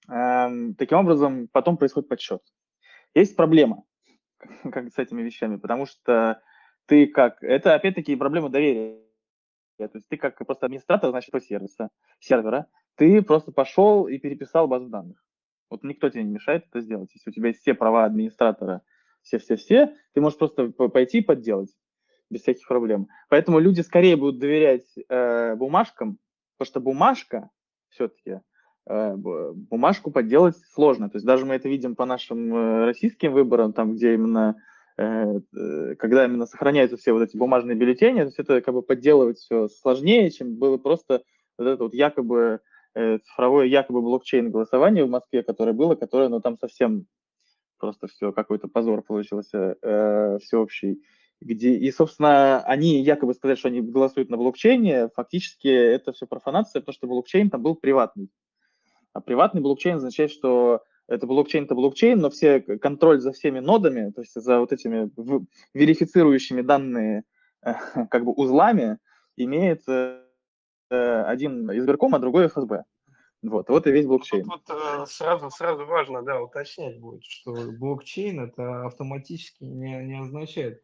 [0.07, 2.41] э, таким образом потом происходит подсчет.
[3.13, 3.83] Есть проблема
[4.71, 6.41] как с этими вещами, потому что
[6.85, 7.41] ты как...
[7.43, 8.99] Это, опять-таки, проблема доверия.
[9.77, 14.67] То есть ты как просто администратор, значит, по сервиса, сервера, ты просто пошел и переписал
[14.67, 15.21] базу данных.
[15.69, 17.13] Вот никто тебе не мешает это сделать.
[17.13, 18.81] Если у тебя есть все права администратора,
[19.21, 21.75] все-все-все, ты можешь просто пойти и подделать
[22.29, 23.07] без всяких проблем.
[23.29, 26.19] Поэтому люди скорее будут доверять э, бумажкам,
[26.57, 27.49] потому что бумажка
[27.89, 28.41] все-таки,
[28.89, 31.09] э, бумажку подделать сложно.
[31.09, 34.55] То есть даже мы это видим по нашим э, российским выборам, там, где именно
[34.97, 35.39] Э,
[35.99, 39.67] когда именно сохраняются все вот эти бумажные бюллетени, то есть это как бы подделывать все
[39.67, 41.23] сложнее, чем было просто
[41.57, 42.61] вот это вот якобы
[42.97, 47.07] цифровое якобы блокчейн голосование в Москве, которое было, которое, ну, там совсем
[47.77, 51.03] просто все, какой-то позор получился э, всеобщий.
[51.41, 56.79] Где, и, собственно, они якобы сказали, что они голосуют на блокчейне, фактически это все профанация,
[56.79, 58.29] потому что блокчейн там был приватный.
[59.13, 64.11] А приватный блокчейн означает, что это блокчейн, это блокчейн, но все контроль за всеми нодами,
[64.11, 65.11] то есть за вот этими
[65.73, 67.23] верифицирующими данные
[68.09, 68.97] как бы узлами
[69.37, 70.21] имеет э,
[70.89, 72.85] один избирком, а другой ФСБ.
[73.43, 74.45] Вот, вот и весь блокчейн.
[74.45, 80.19] Вот, вот э, сразу, сразу важно, да, уточнять будет, что блокчейн это автоматически не, не
[80.19, 80.81] означает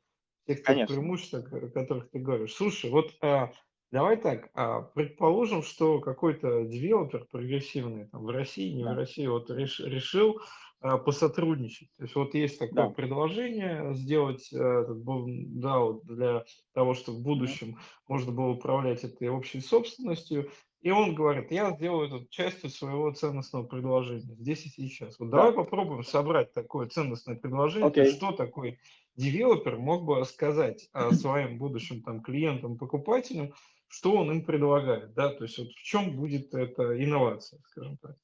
[0.47, 2.53] тех, тех преимуществ, о которых ты говоришь.
[2.53, 3.51] Слушай, вот а,
[3.91, 8.93] Давай так, а, предположим, что какой-то девелопер прогрессивный там, в России, не да.
[8.93, 10.39] в России, вот реш, решил
[10.79, 11.89] а, посотрудничать.
[11.97, 12.89] То есть вот есть такое да.
[12.89, 17.79] предложение сделать а, да, вот для того, чтобы в будущем да.
[18.07, 20.49] можно было управлять этой общей собственностью.
[20.81, 25.19] И он говорит, я сделаю эту частью своего ценностного предложения здесь и сейчас.
[25.19, 25.37] Вот да.
[25.37, 27.89] давай попробуем собрать такое ценностное предложение.
[27.89, 28.05] Okay.
[28.07, 28.79] Что такой
[29.15, 33.53] девелопер мог бы сказать своим будущим там, клиентам, покупателям,
[33.87, 38.15] что он им предлагает, да, то есть вот в чем будет эта инновация, скажем так.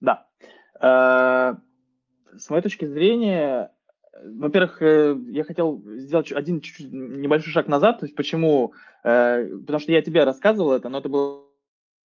[0.00, 0.26] Да.
[0.80, 1.56] Э,
[2.36, 3.72] с моей точки зрения,
[4.12, 9.78] во-первых, э, я хотел сделать один чуть-чуть небольшой шаг назад, то есть почему, э, потому
[9.78, 11.49] что я тебе рассказывал это, но это было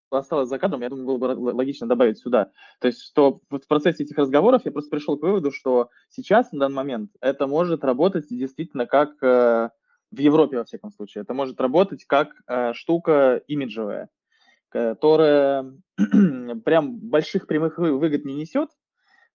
[0.10, 2.52] осталось за кадром, я думаю, было бы логично добавить сюда.
[2.80, 6.60] То есть, что в процессе этих разговоров я просто пришел к выводу, что сейчас, на
[6.60, 9.12] данный момент, это может работать действительно как
[10.16, 14.10] в Европе, во всяком случае, это может работать как э, штука имиджевая,
[14.70, 15.74] которая
[16.66, 18.70] прям больших прямых выгод не несет,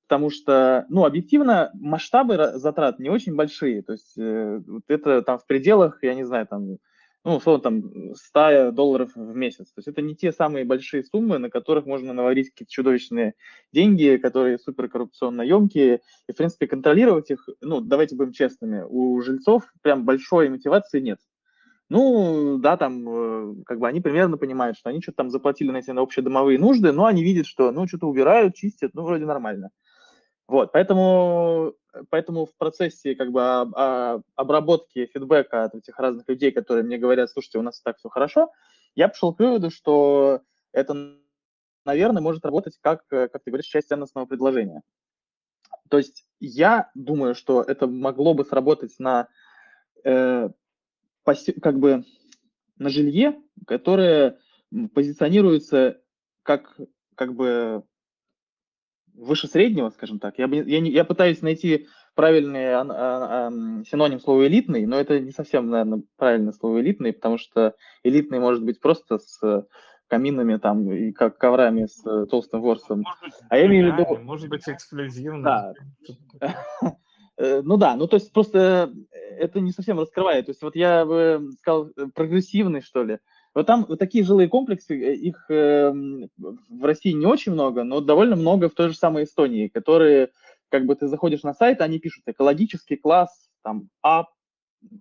[0.09, 5.39] потому что, ну, объективно, масштабы затрат не очень большие, то есть э, вот это там
[5.39, 6.79] в пределах, я не знаю, там
[7.25, 9.67] ну, условно, там, 100 долларов в месяц.
[9.67, 13.35] То есть это не те самые большие суммы, на которых можно наварить какие-то чудовищные
[13.73, 16.01] деньги, которые суперкоррупционно емкие.
[16.29, 21.19] И, в принципе, контролировать их, ну, давайте будем честными, у жильцов прям большой мотивации нет.
[21.91, 25.79] Ну, да, там, э, как бы они примерно понимают, что они что-то там заплатили на
[25.79, 29.71] эти на общедомовые нужды, но они видят, что, ну, что-то убирают, чистят, ну, вроде нормально.
[30.49, 31.75] Вот, поэтому,
[32.11, 33.43] поэтому в процессе как бы
[34.35, 38.51] обработки фидбэка от этих разных людей, которые мне говорят, слушайте, у нас так все хорошо,
[38.95, 40.41] я пришел к выводу, что
[40.73, 41.17] это,
[41.85, 44.83] наверное, может работать как, как ты говоришь, часть ценностного предложения.
[45.89, 49.29] То есть я думаю, что это могло бы сработать на
[50.05, 50.49] э,
[51.25, 52.05] как бы
[52.79, 54.39] на жилье, которое
[54.95, 56.01] позиционируется
[56.43, 56.79] как,
[57.15, 57.85] как бы
[59.21, 60.39] выше среднего, скажем так.
[60.39, 65.31] Я, я, я пытаюсь найти правильный а, а, а, синоним слова элитный, но это не
[65.31, 69.67] совсем, наверное, правильное слово элитный, потому что элитный может быть просто с
[70.09, 73.05] каминами там и как коврами с э, толстым ворсом.
[73.23, 74.19] Быть, А я имею в виду...
[74.25, 75.45] может быть, эксклюзивный.
[75.45, 75.73] Да.
[77.39, 78.93] Э, Ну да, ну то есть просто
[79.39, 80.47] это не совсем раскрывает.
[80.47, 83.19] То есть вот я бы сказал э, прогрессивный, что ли.
[83.61, 88.01] Вот там вот такие жилые комплексы, э, их эм, в России не очень много, но
[88.01, 90.31] довольно много в той же самой Эстонии, которые,
[90.71, 94.25] как бы ты заходишь на сайт, они пишут экологический класс, там А,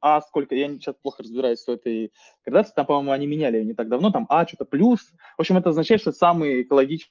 [0.02, 2.12] А сколько, я сейчас плохо разбираюсь в этой
[2.45, 5.10] градации, там, по-моему, они меняли ее не так давно, там А что-то плюс.
[5.38, 7.08] В общем, это означает, что самый экологичный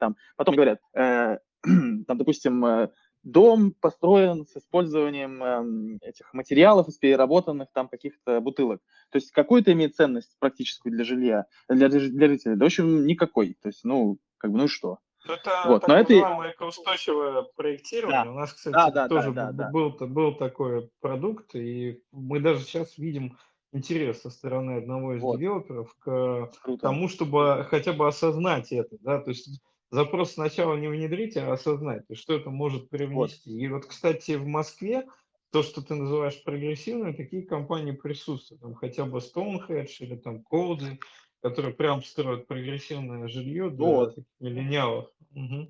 [0.00, 0.16] там.
[0.36, 2.90] Потом говорят, э, там, допустим, э,
[3.22, 8.80] дом построен с использованием эм, этих материалов из переработанных там каких-то бутылок.
[9.10, 12.56] То есть какую-то имеет ценность практическую для жилья, для, для жителей?
[12.56, 13.56] Да, в общем, никакой.
[13.62, 14.98] То есть, ну, как бы, ну что?
[15.24, 18.24] Это Вот, так но это- экоустойчивое проектирование.
[18.24, 18.30] Да.
[18.32, 19.70] У нас, кстати, Да, да, да, тоже да, да.
[19.70, 23.38] был, та- был такой продукт, и мы даже сейчас видим
[23.72, 25.38] интерес со стороны одного из Вот.
[25.38, 26.82] девелоперов к Круто.
[26.82, 32.04] тому, чтобы хотя бы осознать это, да, то есть запрос сначала не внедрить, а осознать,
[32.14, 33.50] что это может привнести.
[33.50, 35.06] И вот, кстати, в Москве
[35.52, 40.98] то, что ты называешь прогрессивным, такие компании присутствуют, там хотя бы Stonehenge или там Cozy,
[41.42, 44.14] которые прям строят прогрессивное жилье для Вот.
[44.14, 45.10] таких миллениалов.
[45.30, 45.68] Мгм.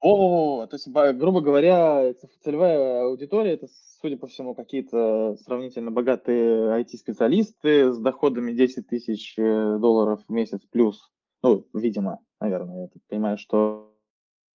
[0.00, 3.68] О, то есть, грубо говоря, целевая аудитория это,
[4.00, 10.60] судя по всему, какие-то сравнительно богатые IT-специалисты с доходами 10 тысяч э, долларов в месяц
[10.68, 11.12] плюс.
[11.44, 13.94] Ну, видимо, наверное, я так понимаю, что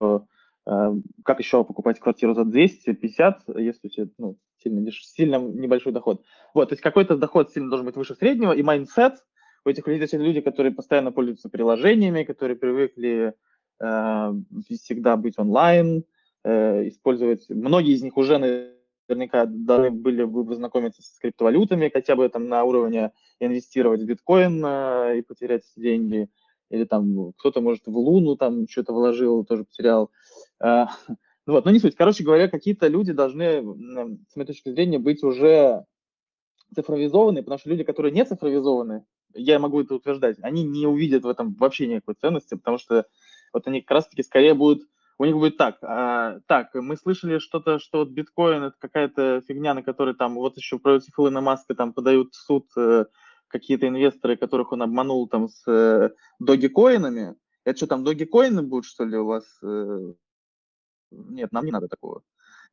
[0.01, 0.19] э,
[0.67, 6.23] э, как еще покупать квартиру за 250, если у тебя ну, сильно, сильно небольшой доход.
[6.53, 9.23] Вот, то есть какой-то доход сильно должен быть выше среднего, и mindset
[9.65, 13.33] у этих людей, это люди, которые постоянно пользуются приложениями, которые привыкли
[13.81, 14.33] э,
[14.69, 16.03] всегда быть онлайн,
[16.43, 17.49] э, использовать.
[17.49, 22.63] Многие из них уже наверняка должны были бы познакомиться с криптовалютами, хотя бы там на
[22.63, 26.29] уровне инвестировать в биткоин э, и потерять деньги,
[26.69, 30.11] или там кто-то, может, в Луну там что-то вложил, тоже потерял.
[30.63, 30.85] Э,
[31.45, 31.95] ну вот, но не суть.
[31.95, 33.61] Короче говоря, какие-то люди должны,
[34.29, 35.85] с моей точки зрения, быть уже
[36.75, 41.29] цифровизованы, потому что люди, которые не цифровизованы, я могу это утверждать, они не увидят в
[41.29, 43.05] этом вообще никакой ценности, потому что
[43.53, 44.83] вот они как раз-таки скорее будут,
[45.19, 49.73] у них будет так, а, так, мы слышали что-то, что вот биткоин это какая-то фигня,
[49.73, 53.05] на которой там вот еще против Илона Маска там подают в суд э,
[53.47, 57.35] какие-то инвесторы, которых он обманул там с э, догикоинами.
[57.63, 59.45] Это что там, догикоины будут, что ли, у вас?
[59.63, 60.13] э?
[61.11, 62.23] Нет, нам не надо такого.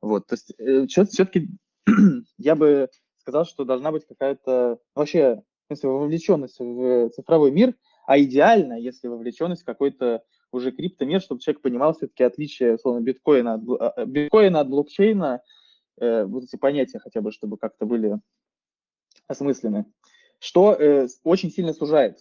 [0.00, 1.48] Вот, то есть э, все-таки
[2.38, 7.74] я бы сказал, что должна быть какая-то вообще в смысле, вовлеченность в цифровой мир,
[8.06, 13.54] а идеально, если вовлеченность в какой-то уже криптомир, чтобы человек понимал все-таки отличие, условно, биткоина
[13.54, 15.40] от, биткоина от блокчейна,
[16.00, 18.20] э, вот эти понятия хотя бы, чтобы как-то были
[19.26, 19.86] осмыслены.
[20.44, 22.18] Что э, очень сильно сужает,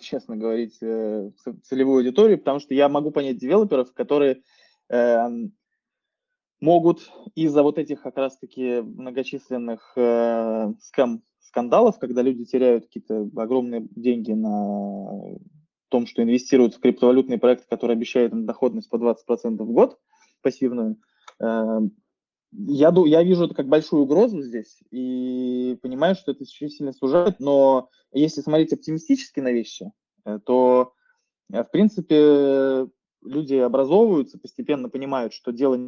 [0.00, 1.30] честно говорить, э,
[1.64, 4.42] целевую аудиторию, потому что я могу понять девелоперов, которые
[4.88, 5.52] эм,
[6.62, 13.86] могут из-за вот этих как раз-таки многочисленных э, скам, скандалов, когда люди теряют какие-то огромные
[13.94, 15.36] деньги на
[15.90, 19.14] том, что инвестируют в криптовалютные проекты, которые обещают им доходность по 20%
[19.58, 19.98] в год
[20.40, 20.96] пассивную,
[21.38, 21.80] э,
[22.52, 27.40] я, я вижу это как большую угрозу здесь и понимаю, что это очень сильно сужает,
[27.40, 29.92] но если смотреть оптимистически на вещи,
[30.24, 30.94] э, то,
[31.52, 32.88] э, в принципе,
[33.22, 35.78] люди образовываются, постепенно понимают, что дело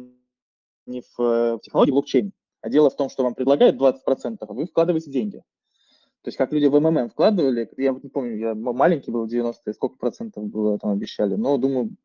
[0.85, 4.65] не в, э, технологии блокчейн, а дело в том, что вам предлагают 20%, а вы
[4.65, 5.43] вкладываете деньги.
[6.23, 9.33] То есть как люди в МММ вкладывали, я вот не помню, я маленький был в
[9.33, 11.95] 90-е, сколько процентов было там обещали, но думаю,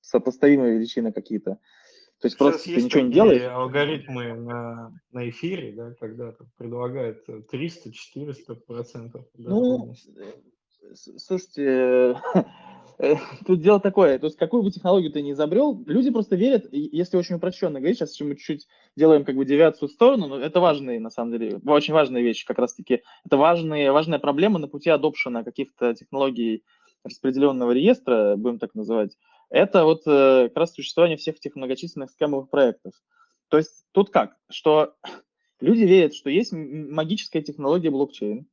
[0.00, 1.58] сопоставимые величины какие-то.
[2.20, 3.42] То есть Сейчас просто ты есть ничего не делаешь.
[3.42, 12.16] алгоритмы на, на эфире, да, когда предлагают 300-400 процентов Ну, э, слушайте,
[12.98, 16.66] э, тут дело такое, то есть какую бы технологию ты ни изобрел, люди просто верят,
[16.72, 20.58] если очень упрощенно говорить, сейчас мы чуть-чуть делаем как бы девиацию в сторону, но это
[20.60, 23.02] важные, на самом деле, очень важные вещи как раз-таки.
[23.26, 26.64] Это важные, важная проблема на пути адопшена каких-то технологий
[27.04, 29.16] распределенного реестра, будем так называть,
[29.50, 32.92] это вот э, как раз существование всех этих многочисленных скамовых проектов.
[33.48, 34.94] То есть тут как, что
[35.60, 38.46] люди верят, что есть магическая технология блокчейн,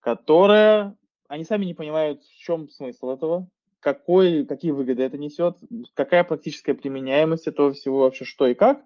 [0.00, 0.96] которая,
[1.28, 3.48] они сами не понимают, в чем смысл этого,
[3.80, 5.58] какой, какие выгоды это несет,
[5.94, 8.84] какая практическая применяемость этого всего вообще, что и как.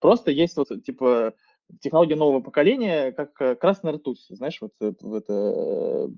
[0.00, 1.32] Просто есть вот, типа,
[1.80, 6.10] технология нового поколения, как э, красная ртуть, знаешь, вот это, вот это,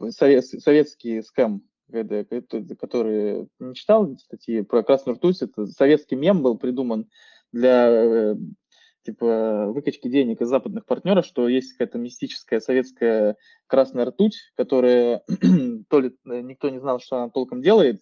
[0.00, 1.62] э, совет- советский скам,
[2.00, 7.08] это- который не читал статьи про красную ртуть, это советский мем был придуман
[7.52, 8.36] для э,
[9.02, 13.36] типа выкачки денег из западных партнеров, что есть какая-то мистическая советская
[13.66, 15.22] красная ртуть, которая
[15.88, 18.00] то ли э, никто не знал, что она толком делает,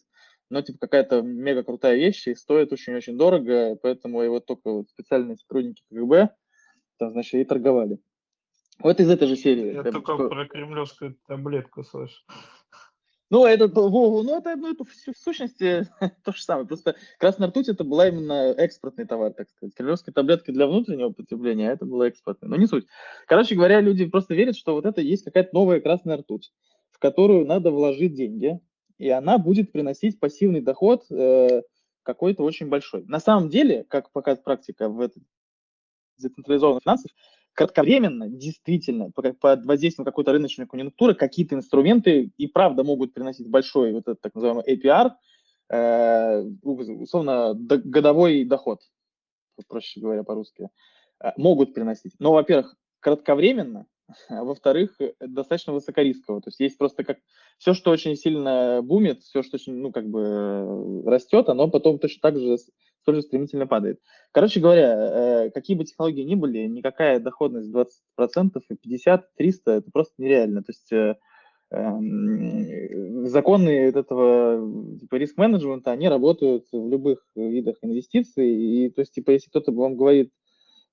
[0.51, 5.37] но типа какая-то мега крутая вещь и стоит очень-очень дорого, поэтому его только вот специальные
[5.37, 6.31] сотрудники КГБ
[6.99, 7.99] там, значит, и торговали.
[8.79, 9.75] Вот из этой же серии.
[9.75, 10.29] Я только что...
[10.29, 12.23] про кремлевскую таблетку слышу.
[13.31, 15.89] Ну, это, ну, это, ну, это в сущности
[16.25, 16.67] то же самое.
[16.67, 19.75] Просто красная ртуть это была именно экспортный товар, так сказать.
[19.75, 22.51] Кремлевские таблетки для внутреннего потребления, а это было экспортное.
[22.51, 22.87] Но не суть.
[23.29, 26.53] Короче говоря, люди просто верят, что вот это есть какая-то новая красная ртуть,
[26.91, 28.59] в которую надо вложить деньги,
[28.99, 31.63] и она будет приносить пассивный доход э,
[32.03, 33.05] какой-то очень большой.
[33.05, 35.23] На самом деле, как показывает практика в этой
[36.19, 37.13] децентрализованных финансов,
[37.61, 44.05] кратковременно, действительно, под воздействием какой-то рыночной конъюнктуры, какие-то инструменты и правда могут приносить большой вот
[44.09, 45.11] этот так называемый APR,
[45.69, 48.81] э, условно, годовой доход,
[49.69, 50.71] проще говоря по-русски,
[51.23, 52.15] э, могут приносить.
[52.19, 53.85] Но, во-первых, кратковременно,
[54.31, 56.41] а во-вторых, достаточно высокорисково.
[56.41, 57.19] То есть есть просто как
[57.59, 61.99] все, что очень сильно бумит, все, что очень, ну, как бы э, растет, оно потом
[61.99, 62.57] точно так же
[63.03, 64.01] столь же стремительно падает.
[64.33, 69.91] Короче говоря, э, какие бы технологии ни были, никакая доходность 20% и 50, 300, это
[69.91, 70.63] просто нереально.
[70.63, 71.19] То есть
[71.73, 78.51] эм, законы этого типа риск-менеджмента, они работают в любых видах инвестиций.
[78.51, 80.33] И то есть, типа, если кто-то вам говорит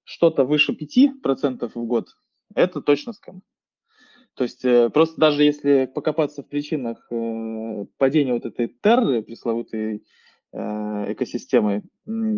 [0.03, 2.07] что-то выше 5% в год,
[2.55, 3.41] это точно скам.
[4.37, 10.05] То есть э, просто даже если покопаться в причинах э, падения вот этой терры, пресловутой
[10.53, 11.83] э, экосистемы,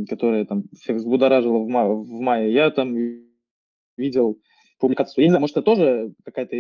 [0.10, 2.96] которая там всех взбудоражила в, ма- в мае, я там
[3.98, 4.40] видел
[4.80, 5.24] публикацию.
[5.24, 6.56] Я не знаю, может, это тоже какая-то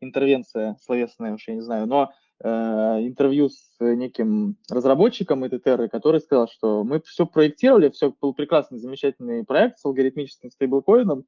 [0.00, 6.20] интервенция словесная, уж я не знаю, но э, интервью с неким разработчиком этой терры, который
[6.20, 11.24] сказал, что мы все проектировали, все был прекрасный, замечательный проект с алгоритмическим стейблкоином,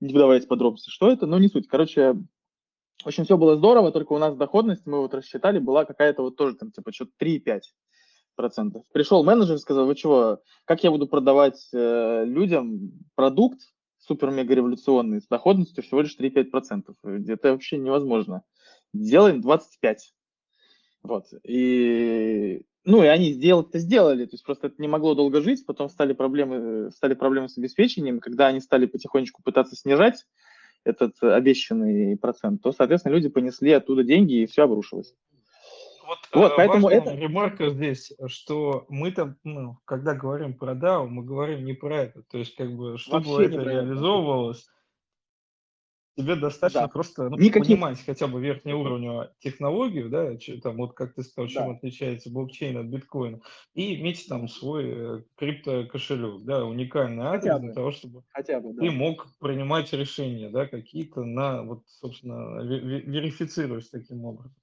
[0.00, 1.68] не вдаваясь в подробности, что это, но не суть.
[1.68, 2.16] Короче,
[3.04, 6.56] общем, все было здорово, только у нас доходность, мы вот рассчитали, была какая-то вот тоже
[6.56, 7.60] там типа что-то 3,5
[8.36, 8.84] процентов.
[8.92, 13.60] Пришел менеджер и сказал, вы чего, как я буду продавать э, людям продукт
[13.98, 16.96] супер-мега-революционный с доходностью всего лишь 3-5 процентов?
[17.02, 18.42] Это вообще невозможно.
[18.92, 20.14] Делаем 25.
[21.02, 21.26] Вот.
[21.44, 25.88] И ну, и они сделать-то сделали, то есть просто это не могло долго жить, потом
[25.88, 30.24] стали проблемы, стали проблемы с обеспечением, когда они стали потихонечку пытаться снижать
[30.84, 35.16] этот обещанный процент, то, соответственно, люди понесли оттуда деньги, и все обрушилось.
[36.06, 37.14] Вот, вот э, поэтому это...
[37.14, 42.22] ремарка здесь, что мы там, ну, когда говорим про DAO, мы говорим не про это.
[42.30, 44.66] То есть, как бы, чтобы Вообще это реализовывалось,
[46.16, 46.88] тебе достаточно да.
[46.88, 47.76] просто ну, Никаких...
[47.76, 51.76] понимать хотя бы верхний уровень технологию, да, там вот как ты сказал, чем да.
[51.76, 53.40] отличается блокчейн от биткоина,
[53.74, 57.74] и иметь там свой э, криптокошелек, да, уникальный адрес хотя для бы.
[57.74, 58.80] того, чтобы хотя бы, да.
[58.80, 64.54] ты мог принимать решения, да, какие-то на, вот, собственно, верифицировать таким образом.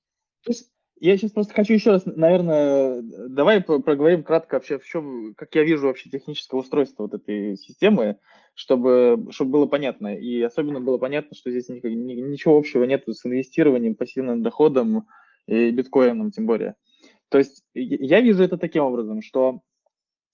[0.43, 5.33] То есть я сейчас просто хочу еще раз, наверное, давай проговорим кратко вообще, в чем,
[5.35, 8.17] как я вижу вообще техническое устройство вот этой системы,
[8.53, 10.15] чтобы, чтобы было понятно.
[10.15, 15.07] И особенно было понятно, что здесь ничего общего нет с инвестированием, пассивным доходом
[15.47, 16.75] и биткоином тем более.
[17.29, 19.61] То есть я вижу это таким образом, что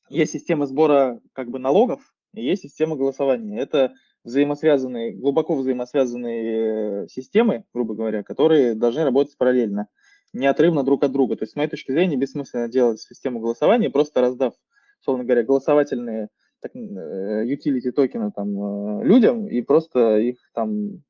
[0.09, 2.01] есть система сбора как бы налогов
[2.33, 3.59] и есть система голосования.
[3.59, 3.93] Это
[4.23, 9.87] взаимосвязанные, глубоко взаимосвязанные э, системы, грубо говоря, которые должны работать параллельно
[10.33, 11.35] неотрывно друг от друга.
[11.35, 14.53] То есть, с моей точки зрения, бессмысленно делать систему голосования, просто раздав,
[15.01, 16.29] условно говоря, голосовательные
[16.61, 21.03] так, э, utility токены там э, людям и просто их там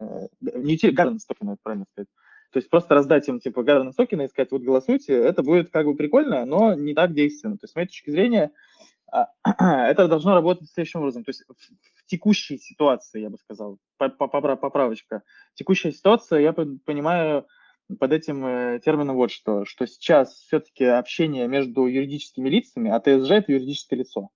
[0.00, 2.08] э, не utility, governance токены, это правильно сказать.
[2.52, 5.86] То есть просто раздать им типа governance токены и сказать, вот голосуйте, это будет как
[5.86, 7.58] бы прикольно, но не так действенно.
[7.58, 8.52] То есть, с моей точки зрения,
[9.10, 9.28] а,
[9.88, 11.24] это должно работать следующим образом.
[11.24, 15.22] То есть в текущей ситуации, я бы сказал, поправочка,
[15.54, 17.46] текущая ситуация, я понимаю,
[17.98, 23.30] под этим э, термином вот что, что сейчас все-таки общение между юридическими лицами, а ТСЖ–
[23.32, 24.30] это юридическое лицо,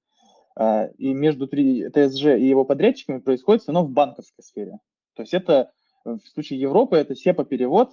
[0.55, 4.79] а, и между ТСЖ и его подрядчиками происходит равно в банковской сфере.
[5.15, 5.73] То есть это
[6.05, 7.93] в случае Европы это СЕПа-перевод,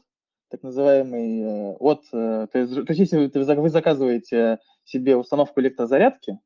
[0.50, 2.86] так называемый э, от э, ТСЖ.
[2.86, 6.38] То есть если вы заказываете себе установку электрозарядки,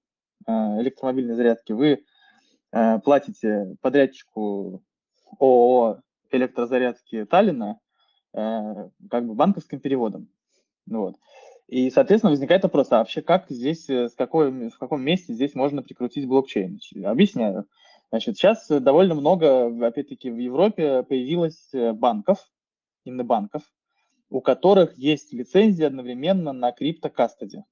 [0.48, 2.06] электромобильной зарядки, вы
[3.04, 4.82] платите подрядчику
[5.38, 6.00] ООО
[6.32, 7.89] электрозарядки Таллина Э,
[8.34, 10.30] как бы банковским переводом.
[10.86, 11.16] Вот.
[11.68, 15.54] И, соответственно, возникает вопрос, а вообще как здесь, э, с какой, в каком месте здесь
[15.54, 16.80] можно прикрутить блокчейн?
[17.06, 17.66] Объясняю.
[18.10, 22.40] Значит, сейчас довольно много, опять-таки, в Европе появилось э, банков,
[23.06, 23.62] именно банков,
[24.32, 27.64] у которых есть лицензия одновременно на криптокастади.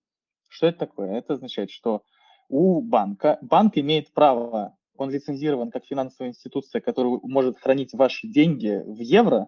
[0.48, 1.18] Что это такое?
[1.18, 2.04] Это означает, что
[2.50, 8.82] у банка, банк имеет право он лицензирован как финансовая институция, которая может хранить ваши деньги
[8.86, 9.48] в евро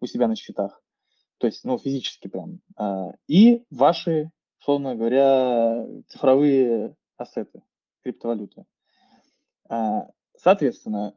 [0.00, 0.82] у себя на счетах,
[1.38, 4.30] то есть, ну, физически прям, а, и ваши,
[4.60, 7.62] условно говоря, цифровые ассеты,
[8.02, 8.64] криптовалюты.
[9.68, 11.14] А, соответственно,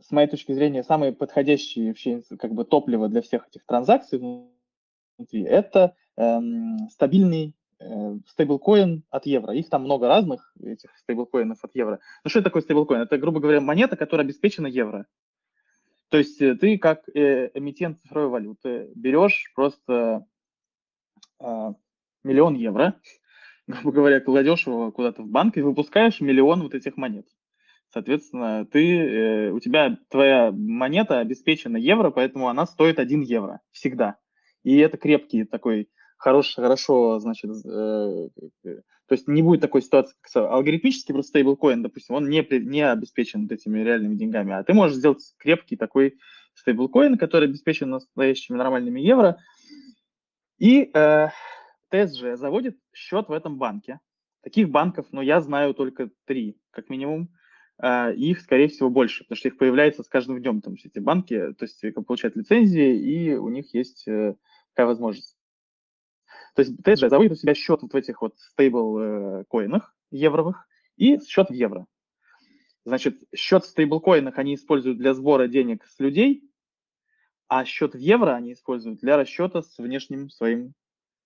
[0.00, 5.42] с моей точки зрения, самое подходящее вообще как бы топливо для всех этих транзакций внутри–
[5.44, 9.54] это эм, стабильный э, стейблкоин от евро.
[9.54, 12.00] Их там много разных, этих стейблкоинов от евро.
[12.24, 13.02] Ну что это такое стейблкоин?
[13.02, 15.06] Это, грубо говоря, монета, которая обеспечена евро.
[16.08, 20.26] То есть э, ты как э, эмитент цифровой валюты берешь просто
[21.40, 21.72] э,
[22.22, 23.00] миллион евро,
[23.66, 27.26] грубо говоря, кладешь его куда-то в банк и выпускаешь миллион вот этих монет.
[27.92, 34.16] Соответственно, ты, э, у тебя твоя монета обеспечена евро, поэтому она стоит 1 евро всегда.
[34.64, 38.28] И это крепкий такой, хорош, хорошо, значит, э,
[38.64, 43.42] то есть не будет такой ситуации, как алгоритмический просто стейблкоин, допустим, он не, не обеспечен
[43.42, 46.18] вот этими реальными деньгами, а ты можешь сделать крепкий такой
[46.54, 49.38] стейблкоин, который обеспечен настоящими нормальными евро,
[50.58, 51.28] и э,
[51.90, 54.00] ТСЖ заводит счет в этом банке.
[54.42, 57.30] Таких банков, ну, я знаю только три, как минимум.
[57.82, 61.52] Uh, их, скорее всего, больше, потому что их появляется с каждым днем, там, эти банки,
[61.58, 64.34] то есть получают лицензии, и у них есть uh,
[64.72, 65.35] такая возможность.
[66.56, 71.50] То есть ТСЖ заводит у себя счет вот в этих вот стейбл-коинах евровых и счет
[71.50, 71.84] в евро.
[72.86, 76.50] Значит, счет в стейблкоинах они используют для сбора денег с людей,
[77.46, 80.72] а счет в евро они используют для расчета с внешним своим,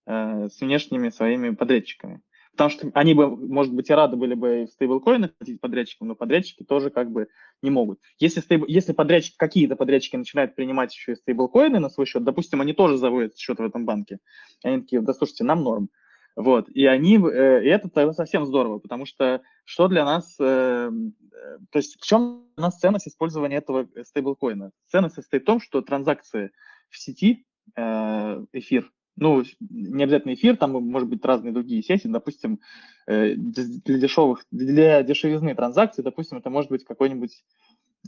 [0.06, 2.22] э, с внешними своими подрядчиками.
[2.52, 6.14] Потому что они бы, может быть, и рады были бы в стейблкоинах платить подрядчикам, но
[6.14, 7.28] подрядчики тоже как бы
[7.62, 8.00] не могут.
[8.18, 12.60] Если, стейбл, если подрядчики, какие-то подрядчики начинают принимать еще и стейблкоины на свой счет, допустим,
[12.60, 14.18] они тоже заводят счет в этом банке,
[14.62, 15.90] они такие, да слушайте, нам норм.
[16.36, 21.58] Вот, и они, э, и это совсем здорово, потому что что для нас, э, э,
[21.70, 24.70] то есть в чем у нас ценность использования этого стейблкоина?
[24.86, 26.52] Ценность состоит в том, что транзакции
[26.88, 27.44] в сети,
[27.76, 32.60] эфир, ну, не обязательно эфир, там может быть разные другие сети, допустим,
[33.06, 37.44] э, для дешевых, для дешевизны транзакций, допустим, это может быть какой-нибудь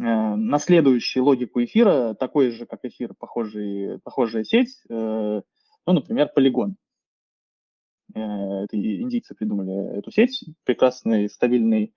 [0.01, 5.43] э, наследующий логику эфира, такой же, как эфир, похожий, похожая сеть, э,
[5.87, 6.77] ну, например, полигон.
[8.15, 11.95] Это индийцы придумали эту сеть, прекрасный, стабильный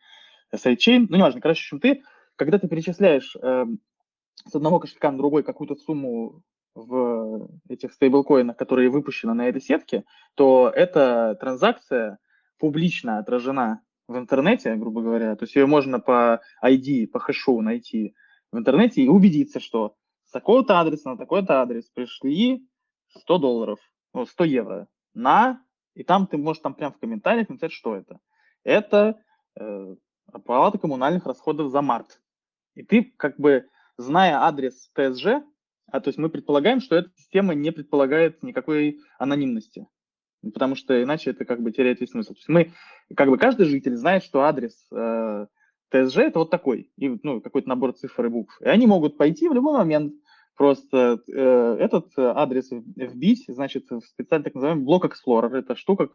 [0.54, 2.04] sidechain, ну, неважно, короче, чем ты,
[2.38, 3.36] когда ты перечисляешь
[4.46, 6.42] с одного кошелька на другой какую-то сумму
[6.76, 10.04] в этих стейблкоинах, которые выпущены на этой сетке,
[10.36, 12.20] то эта транзакция
[12.60, 15.36] публично отражена в интернете, грубо говоря.
[15.36, 18.14] То есть ее можно по ID, по хэшу найти
[18.52, 19.96] в интернете и убедиться, что
[20.26, 22.68] с такого-то адреса на такой-то адрес пришли
[23.20, 23.80] 100 долларов,
[24.14, 25.62] ну, 100 евро на...
[25.94, 28.20] И там ты можешь там прям в комментариях написать, что это.
[28.66, 29.18] Это
[29.58, 29.96] э,
[30.30, 32.22] оплата коммунальных расходов за март.
[32.74, 35.42] И ты как бы, зная адрес ТСЖ,
[35.92, 39.88] а то есть мы предполагаем, что эта система не предполагает никакой анонимности,
[40.54, 42.34] потому что иначе это как бы теряет весь смысл.
[42.34, 42.74] То есть мы,
[43.16, 45.48] как бы каждый житель знает, что адрес э,
[45.92, 48.60] ТСЖ это вот такой, и, ну, какой-то набор цифр и букв.
[48.62, 50.14] И они могут пойти в любой момент
[50.56, 55.56] просто э, этот адрес вбить, значит, в специальный так называемый блок Explorer.
[55.56, 56.10] Это штука,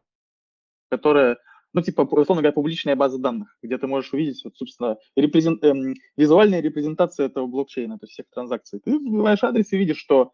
[0.90, 1.38] которая
[1.72, 5.94] ну, типа, условно говоря, публичная база данных, где ты можешь увидеть, вот, собственно, репрезент, эм,
[6.16, 8.80] визуальная репрезентация этого блокчейна, то есть всех транзакций.
[8.80, 10.32] Ты вбиваешь адрес и видишь, что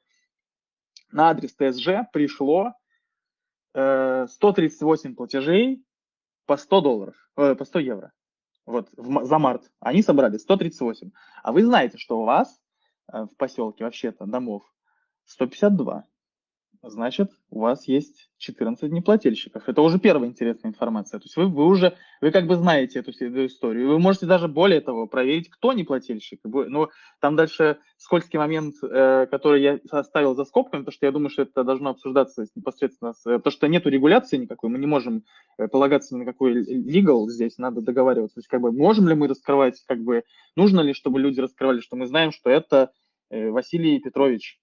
[1.12, 2.72] на адрес ТСЖ пришло
[3.74, 5.84] э, 138 платежей
[6.46, 8.12] по 100 долларов, э, по 100 евро.
[8.64, 9.70] Вот, в, за март.
[9.80, 11.10] Они собрали 138.
[11.42, 12.58] А вы знаете, что у вас
[13.12, 14.64] э, в поселке вообще-то домов
[15.26, 16.06] 152
[16.90, 19.68] значит, у вас есть 14 неплательщиков.
[19.68, 21.18] Это уже первая интересная информация.
[21.18, 23.88] То есть вы, вы уже, вы как бы знаете эту, эту историю.
[23.88, 26.40] Вы можете даже более того проверить, кто неплательщик.
[26.44, 26.88] Ну,
[27.20, 31.42] там дальше скользкий момент, э, который я оставил за скобками, потому что я думаю, что
[31.42, 35.24] это должно обсуждаться непосредственно, с, потому что нету регуляции никакой, мы не можем
[35.58, 38.36] э, полагаться ни на какой legal здесь, надо договариваться.
[38.36, 40.24] То есть как бы можем ли мы раскрывать, как бы
[40.56, 42.92] нужно ли, чтобы люди раскрывали, что мы знаем, что это
[43.30, 44.58] э, Василий Петрович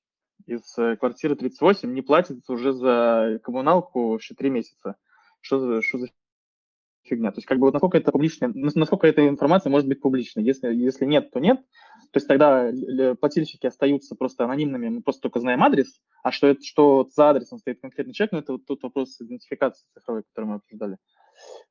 [0.46, 4.96] из э, квартиры 38 не платит уже за коммуналку вообще три месяца.
[5.42, 6.08] Что за, что за
[7.04, 7.32] фигня?
[7.32, 10.44] То есть как бы вот насколько это публичная, насколько эта информация может быть публичной.
[10.44, 11.60] Если, если нет, то нет.
[12.12, 12.72] То есть тогда
[13.20, 17.58] плательщики остаются просто анонимными, мы просто только знаем адрес, а что это, что за адресом
[17.58, 20.98] стоит конкретный человек, ну это вот тот вопрос идентификации цифровой, который мы обсуждали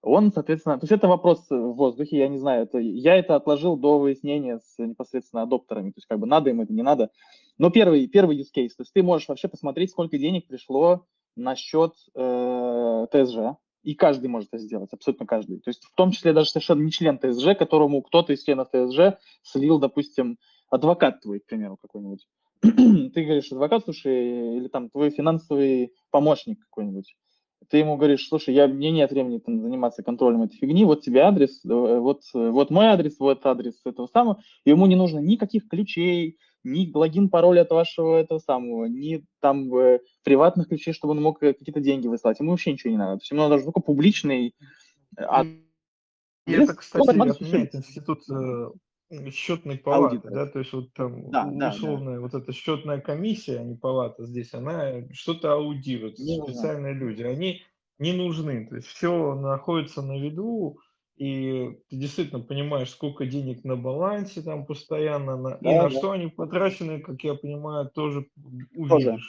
[0.03, 3.77] он, соответственно, то есть это вопрос в воздухе, я не знаю, это, я это отложил
[3.77, 7.11] до выяснения с непосредственно адоптерами, то есть как бы надо им это, не надо.
[7.59, 11.07] Но первый, первый use case, то есть ты можешь вообще посмотреть, сколько денег пришло
[11.37, 15.61] на счет э, ТСЖ, И каждый может это сделать, абсолютно каждый.
[15.61, 19.19] То есть в том числе даже совершенно не член ТСЖ, которому кто-то из членов ТСЖ
[19.43, 20.39] слил, допустим,
[20.71, 22.27] адвокат твой, к примеру, какой-нибудь.
[22.61, 27.15] Ты говоришь, адвокат, слушай, или там твой финансовый помощник какой-нибудь.
[27.69, 31.21] Ты ему говоришь, слушай, я, мне нет времени там, заниматься контролем этой фигни, вот тебе
[31.21, 34.41] адрес, э, вот, вот мой адрес, вот адрес этого самого.
[34.65, 39.75] И ему не нужно никаких ключей, ни логин, пароль от вашего этого самого, ни там
[39.75, 42.41] э, приватных ключей, чтобы он мог э, какие-то деньги выслать.
[42.41, 43.17] Ему вообще ничего не надо.
[43.17, 44.55] То есть ему надо только публичный
[45.17, 45.57] э, адрес.
[46.47, 48.71] И это, кстати, отменяет институт э,
[49.31, 50.33] счетной палаты, Аудитор.
[50.33, 52.21] да, то есть вот там да, условная да, да.
[52.21, 57.07] вот эта счетная комиссия, а не палата здесь, она что-то аудирует, не специальные нужно.
[57.07, 57.63] люди, они
[57.99, 60.79] не нужны, то есть все находится на виду,
[61.17, 65.91] и ты действительно понимаешь, сколько денег на балансе там постоянно, на, да, и на да.
[65.91, 68.27] что они потрачены, как я понимаю, тоже
[68.75, 69.05] увидишь.
[69.05, 69.23] Тоже.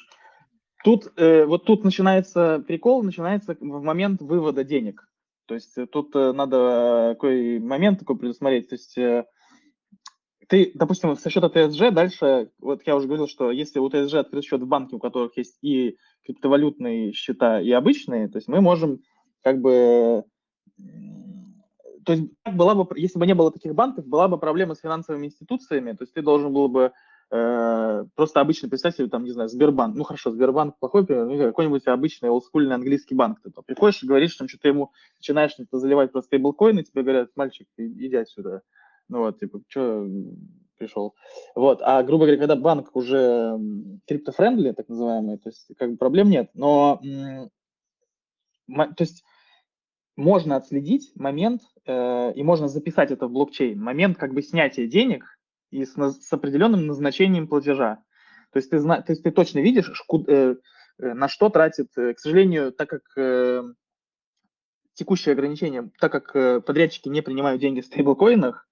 [0.84, 5.08] Тут, э, вот тут начинается прикол, начинается в момент вывода денег.
[5.46, 8.70] То есть э, тут э, надо такой момент такой предусмотреть.
[8.70, 9.26] То есть э,
[10.48, 14.44] ты, допустим, со счета ТСЖ дальше, вот я уже говорил, что если у ТСЖ открыт
[14.44, 19.02] счет в банке, у которых есть и криптовалютные счета, и обычные, то есть мы можем
[19.42, 20.24] как бы
[22.06, 25.28] то есть была бы, если бы не было таких банков, была бы проблема с финансовыми
[25.28, 26.92] институциями, то есть ты должен был бы
[27.32, 31.88] э, просто обычный представитель, там, не знаю, Сбербанк, ну хорошо, Сбербанк плохой пример, ну, какой-нибудь
[31.88, 36.84] обычный олдскульный английский банк, ты приходишь и говоришь, что ты ему начинаешь заливать про стейблкоины,
[36.84, 38.64] тебе говорят, мальчик, иди отсюда,
[39.20, 40.08] вот, типа, что
[40.78, 41.16] пришел.
[41.56, 43.58] Вот, а, грубо говоря, когда банк уже
[44.08, 47.00] криптофрендли, так называемый, то есть как бы проблем нет, но,
[48.68, 49.24] то есть
[50.16, 55.26] можно отследить момент, э, и можно записать это в блокчейн, момент как бы снятия денег
[55.72, 58.04] и с, с определенным назначением платежа.
[58.52, 60.56] То есть ты, зна, то есть ты точно видишь, шку, э,
[61.00, 63.64] э, на что тратит, э, к сожалению, так как э,
[64.94, 68.68] текущее ограничение, так как э, подрядчики не принимают деньги в стейблкоинах,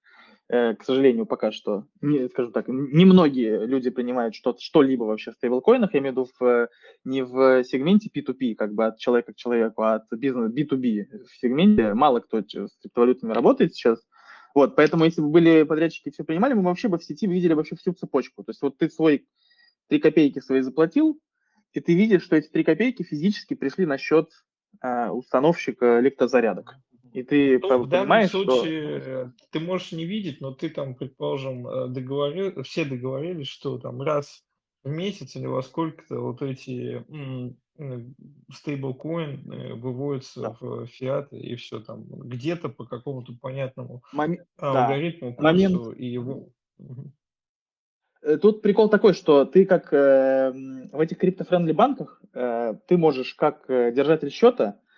[0.52, 5.94] к сожалению, пока что, не, скажем так, немногие люди принимают что- что-либо вообще в стейблкоинах,
[5.94, 6.68] я имею в виду в,
[7.04, 11.40] не в сегменте P2P, как бы от человека к человеку, а от бизнеса B2B в
[11.40, 11.94] сегменте.
[11.94, 13.98] Мало кто с криптовалютами работает сейчас.
[14.54, 17.74] Вот, поэтому если бы были подрядчики все принимали, мы вообще бы в сети видели вообще
[17.76, 18.44] всю цепочку.
[18.44, 19.26] То есть вот ты свой
[19.88, 21.18] 3 копейки свои заплатил,
[21.72, 24.28] и ты видишь, что эти 3 копейки физически пришли на счет
[24.82, 26.76] э, установщика электрозарядок.
[27.12, 29.10] И ты ну, в данном случае что...
[29.10, 34.00] Э, ты можешь не видеть, но ты там, предположим, э, договорил, все договорились, что там
[34.00, 34.42] раз
[34.82, 37.04] в месяц или во сколько-то вот эти
[38.52, 40.56] стейблкоин э, выводятся да.
[40.58, 44.38] в фиат и все там где-то по какому-то понятному Мом...
[44.56, 45.42] алгоритму, да.
[45.42, 45.94] Момент...
[45.96, 46.48] и его.
[48.40, 50.52] Тут прикол такой, что ты как э,
[50.92, 54.91] в этих криптофрендли банках э, ты можешь как держатель счета Э,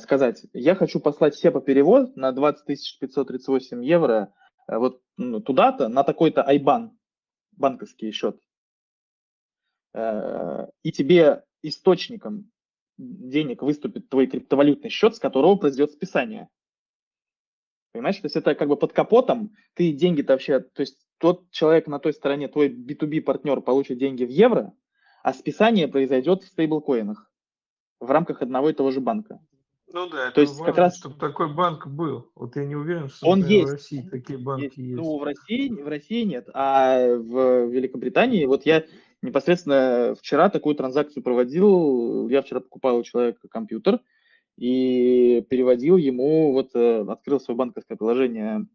[0.00, 4.32] сказать, я хочу послать по перевод на 20 538 евро
[4.68, 5.02] э, вот
[5.44, 6.96] туда-то, на такой-то айбан,
[7.52, 8.40] банковский счет.
[9.94, 12.50] Э, и тебе источником
[12.98, 16.48] денег выступит твой криптовалютный счет, с которого произойдет списание.
[17.92, 21.86] Понимаешь, то есть это как бы под капотом, ты деньги-то вообще, то есть тот человек
[21.86, 24.74] на той стороне, твой B2B партнер получит деньги в евро,
[25.22, 27.30] а списание произойдет в стейблкоинах
[27.98, 29.40] в рамках одного и того же банка.
[29.92, 32.30] Ну да, то есть важно, как раз чтобы такой банк был.
[32.34, 33.68] Вот я не уверен, что он есть.
[33.68, 34.76] в России такие банки есть.
[34.76, 34.96] есть.
[34.96, 38.84] Ну в России, в России нет, а в Великобритании вот я
[39.22, 42.28] непосредственно вчера такую транзакцию проводил.
[42.28, 44.00] Я вчера покупал у человека компьютер
[44.56, 48.66] и переводил ему вот э, открыл свое банковское приложение.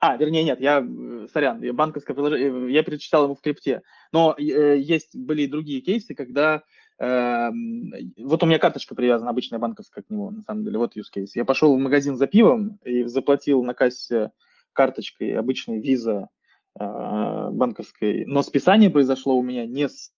[0.00, 3.82] А, вернее, нет, я, э, сорян, банковское приложение, я перечислял ему в крипте.
[4.12, 6.62] Но э, есть были и другие кейсы, когда
[7.00, 11.30] вот у меня карточка привязана, обычная банковская к нему, на самом деле, вот use case.
[11.34, 14.32] Я пошел в магазин за пивом и заплатил на кассе
[14.72, 16.28] карточкой обычной виза
[16.78, 20.12] э, банковской, но списание произошло у меня не с,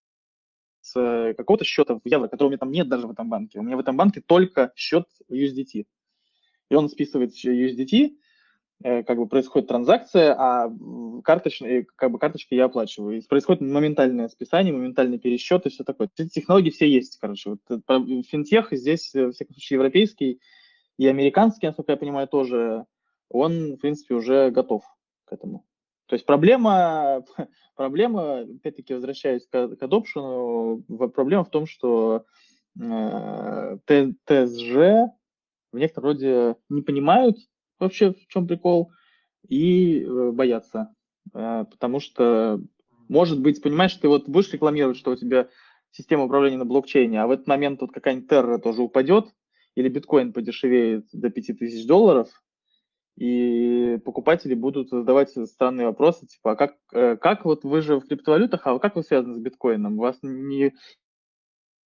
[0.81, 3.59] с какого-то счета в евро, которого у меня там нет даже в этом банке.
[3.59, 5.85] У меня в этом банке только счет USDT.
[6.69, 8.20] И он списывает USDT, Э,
[8.81, 10.71] как бы происходит транзакция, а
[11.23, 13.17] карточной, как бы карточкой я оплачиваю.
[13.17, 16.09] И происходит моментальное списание, моментальный пересчет и все такое.
[16.15, 17.51] Технологии все есть, короче.
[17.51, 20.39] Вот финтех здесь, э, в всяком случае, европейский
[20.97, 22.85] и американский, насколько я понимаю, тоже,
[23.29, 24.83] он, в принципе, уже готов
[25.25, 25.65] к этому.
[26.07, 27.23] То есть проблема,
[27.75, 32.25] проблема опять-таки, возвращаясь к, к adoption, проблема в том, что
[32.79, 35.11] э, ТСЖ
[35.71, 37.37] в некотором роде не понимают
[37.81, 38.91] вообще в чем прикол,
[39.47, 40.93] и э, бояться.
[41.33, 42.61] Э, потому что,
[43.09, 45.49] может быть, понимаешь, ты вот будешь рекламировать, что у тебя
[45.91, 49.27] система управления на блокчейне, а в этот момент вот какая-нибудь терра тоже упадет,
[49.75, 52.29] или биткоин подешевеет до 5000 долларов,
[53.17, 58.07] и покупатели будут задавать странные вопросы, типа, а как, э, как вот вы же в
[58.07, 59.97] криптовалютах, а как вы связаны с биткоином?
[59.97, 60.73] У вас не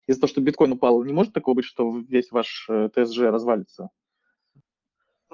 [0.07, 3.88] из-за того, что биткоин упал, не может такого быть, что весь ваш ТСЖ развалится?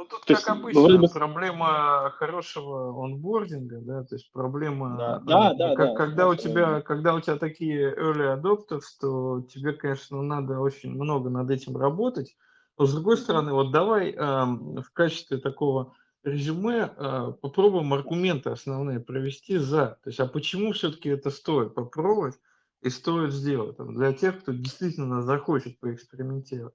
[0.01, 1.09] Ну, тут, то как есть, обычно, вроде бы...
[1.09, 6.81] проблема хорошего онбординга, да, то есть проблема, да, да, да, как, да, когда, у тебя,
[6.81, 12.35] когда у тебя такие early adopters, то тебе, конечно, надо очень много над этим работать,
[12.79, 15.93] но с другой стороны, вот давай э, в качестве такого
[16.25, 22.37] резюме э, попробуем аргументы основные провести за, то есть, а почему все-таки это стоит попробовать
[22.81, 26.73] и стоит сделать там, для тех, кто действительно захочет поэкспериментировать.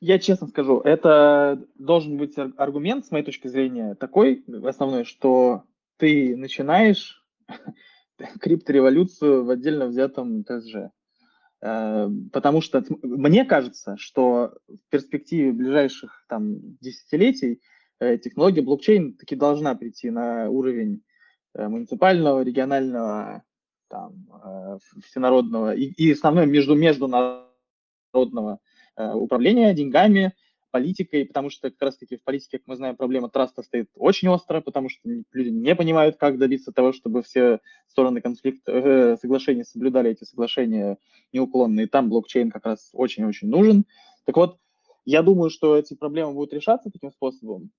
[0.00, 5.64] Я честно скажу, это должен быть аргумент, с моей точки зрения, такой основной, что
[5.98, 7.22] ты начинаешь
[8.40, 10.90] криптореволюцию в отдельно взятом ТСЖ.
[11.62, 17.60] Э, потому что мне кажется, что в перспективе ближайших там, десятилетий
[17.98, 21.02] э, технология блокчейн таки должна прийти на уровень
[21.54, 23.42] э, муниципального, регионального,
[23.88, 28.60] там, всенародного и, и основное между международного
[29.14, 30.32] управления деньгами,
[30.70, 34.60] политикой, потому что как раз-таки в политике, как мы знаем, проблема траста стоит очень остро,
[34.60, 35.00] потому что
[35.32, 40.98] люди не понимают, как добиться того, чтобы все стороны конфликта, э, соглашений соблюдали эти соглашения
[41.32, 43.84] неуклонно, и там блокчейн как раз очень-очень нужен.
[44.24, 44.58] Так вот,
[45.04, 47.70] я думаю, что эти проблемы будут решаться таким способом,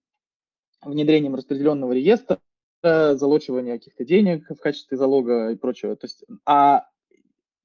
[0.82, 2.39] внедрением распределенного реестра,
[2.84, 5.95] залочивания каких-то денег в качестве залога и прочего.
[5.95, 6.88] То есть, а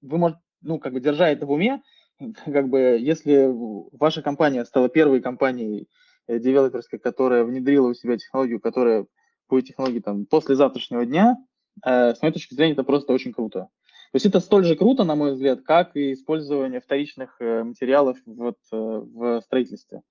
[0.02, 1.82] вы можете, ну, как бы держа это в уме,
[2.18, 3.48] как бы, если
[3.96, 5.88] ваша компания стала первой компанией
[6.26, 9.06] э, девелоперской, которая внедрила у себя технологию, которая
[9.48, 11.36] будет технологии там после завтрашнего дня,
[11.84, 13.68] э, с моей точки зрения, это просто очень круто.
[14.12, 18.16] То есть это столь же круто, на мой взгляд, как и использование вторичных э, материалов
[18.24, 20.02] вот, в строительстве.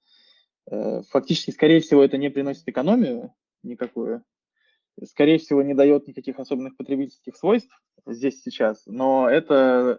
[0.68, 4.24] Фактически, скорее всего, это не приносит экономию никакую,
[5.03, 9.45] скорее всего, не дает никаких особенных потребительских свойств здесь сейчас, но это
[9.86, 9.97] Э,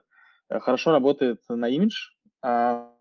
[0.48, 2.10] хорошо работает на имидж.
[2.42, 2.92] А,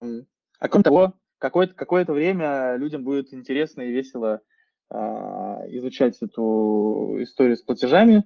[0.00, 4.40] а кроме того, какое-то какое время людям будет интересно и весело
[4.88, 8.24] а, изучать эту историю с платежами.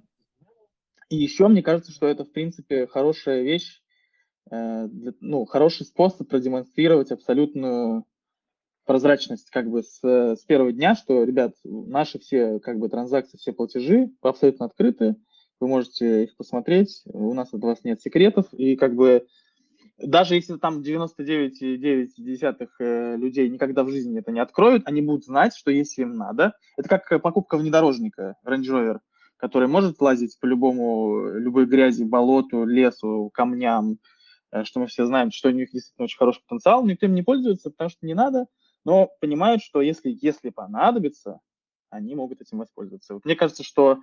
[1.11, 3.83] И еще мне кажется, что это, в принципе, хорошая вещь,
[4.51, 8.07] э, для, ну, хороший способ продемонстрировать абсолютную
[8.87, 13.53] прозрачность как бы с, с первого дня, что, ребят, наши все как бы транзакции, все
[13.53, 15.17] платежи абсолютно открыты,
[15.65, 19.27] вы можете их посмотреть, у нас от вас нет секретов, и как бы
[19.97, 25.57] даже если там 99,9 э, людей никогда в жизни это не откроют, они будут знать,
[25.57, 28.99] что если им надо, это как покупка внедорожника Range Rover,
[29.39, 33.99] который может лазить по любому, любой грязи, болоту, лесу, камням,
[34.53, 37.23] э, что мы все знаем, что у них действительно очень хороший потенциал, никто им не
[37.23, 38.49] пользуется, потому что не надо,
[38.85, 41.41] но понимают, что если, если понадобится,
[41.89, 43.15] они могут этим воспользоваться.
[43.15, 44.01] Вот мне кажется, что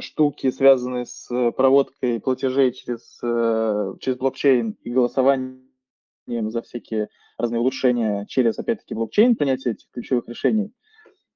[0.00, 5.60] штуки, связанные с проводкой платежей через, э, через блокчейн и голосованием
[6.26, 10.72] за всякие разные улучшения через, опять-таки, блокчейн, принятие этих ключевых решений,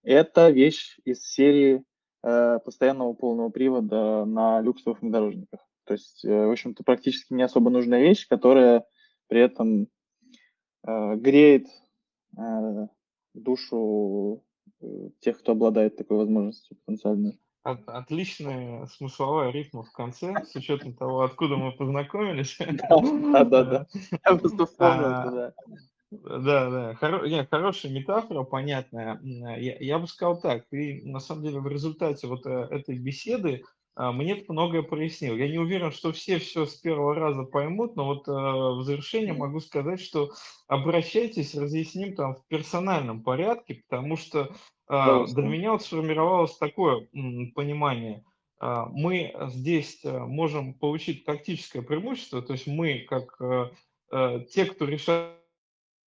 [0.03, 1.85] это вещь из серии
[2.23, 5.61] э, постоянного полного привода на люксовых внедорожниках.
[5.85, 8.85] То есть, э, в общем-то, практически не особо нужная вещь, которая
[9.29, 9.89] при этом
[10.87, 11.67] э, греет
[12.37, 12.87] э,
[13.35, 14.48] душу Э,
[15.21, 17.39] тех, кто обладает такой возможностью потенциальной.
[17.63, 22.57] От, отличная смысловая рифма в конце, с учетом того, откуда мы познакомились.
[23.33, 23.87] Да, да, да.
[24.25, 25.55] Я просто вспомнил а, да.
[26.11, 27.27] Да, да, Хоро...
[27.27, 29.21] Нет, хорошая метафора, понятная.
[29.23, 33.63] Я, я бы сказал так, ты на самом деле в результате вот э, этой беседы
[33.99, 35.37] мне это многое прояснил.
[35.37, 39.33] Я не уверен, что все все с первого раза поймут, но вот э, в завершение
[39.33, 40.33] могу сказать, что
[40.69, 44.55] обращайтесь, разъясним там в персональном порядке, потому что
[44.89, 48.25] э, для меня вот сформировалось такое м, понимание.
[48.61, 53.71] Э, мы здесь э, можем получить тактическое преимущество, то есть мы, как э,
[54.13, 55.35] э, те, кто решает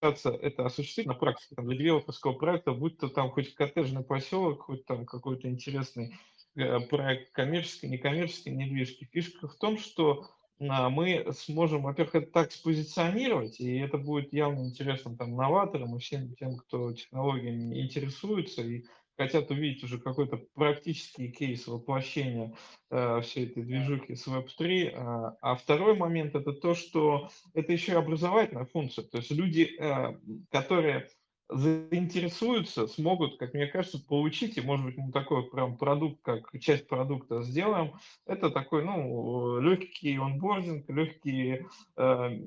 [0.00, 4.86] это осуществить на практике там, для девелоперского проекта, будь то там хоть коттеджный поселок, хоть
[4.86, 6.14] там какой-то интересный
[6.60, 9.08] Э, проект коммерческой, некоммерческой недвижки.
[9.12, 10.28] Фишка в том, что
[10.60, 16.00] а, мы сможем, во-первых, это так спозиционировать, и это будет явно интересным там новаторам и
[16.00, 18.84] всем тем, кто технологиями интересуется и
[19.16, 22.54] хотят увидеть уже какой-то практический кейс воплощения
[22.90, 24.92] э, всей этой движухи с Web3.
[24.94, 29.04] А, а второй момент это то, что это еще и образовательная функция.
[29.04, 30.18] То есть люди, э,
[30.50, 31.08] которые
[31.50, 36.86] заинтересуются, смогут, как мне кажется, получить, и, может быть, мы такой прям продукт, как часть
[36.86, 37.92] продукта сделаем.
[38.26, 42.40] Это такой, ну, легкий онбординг, легкий э,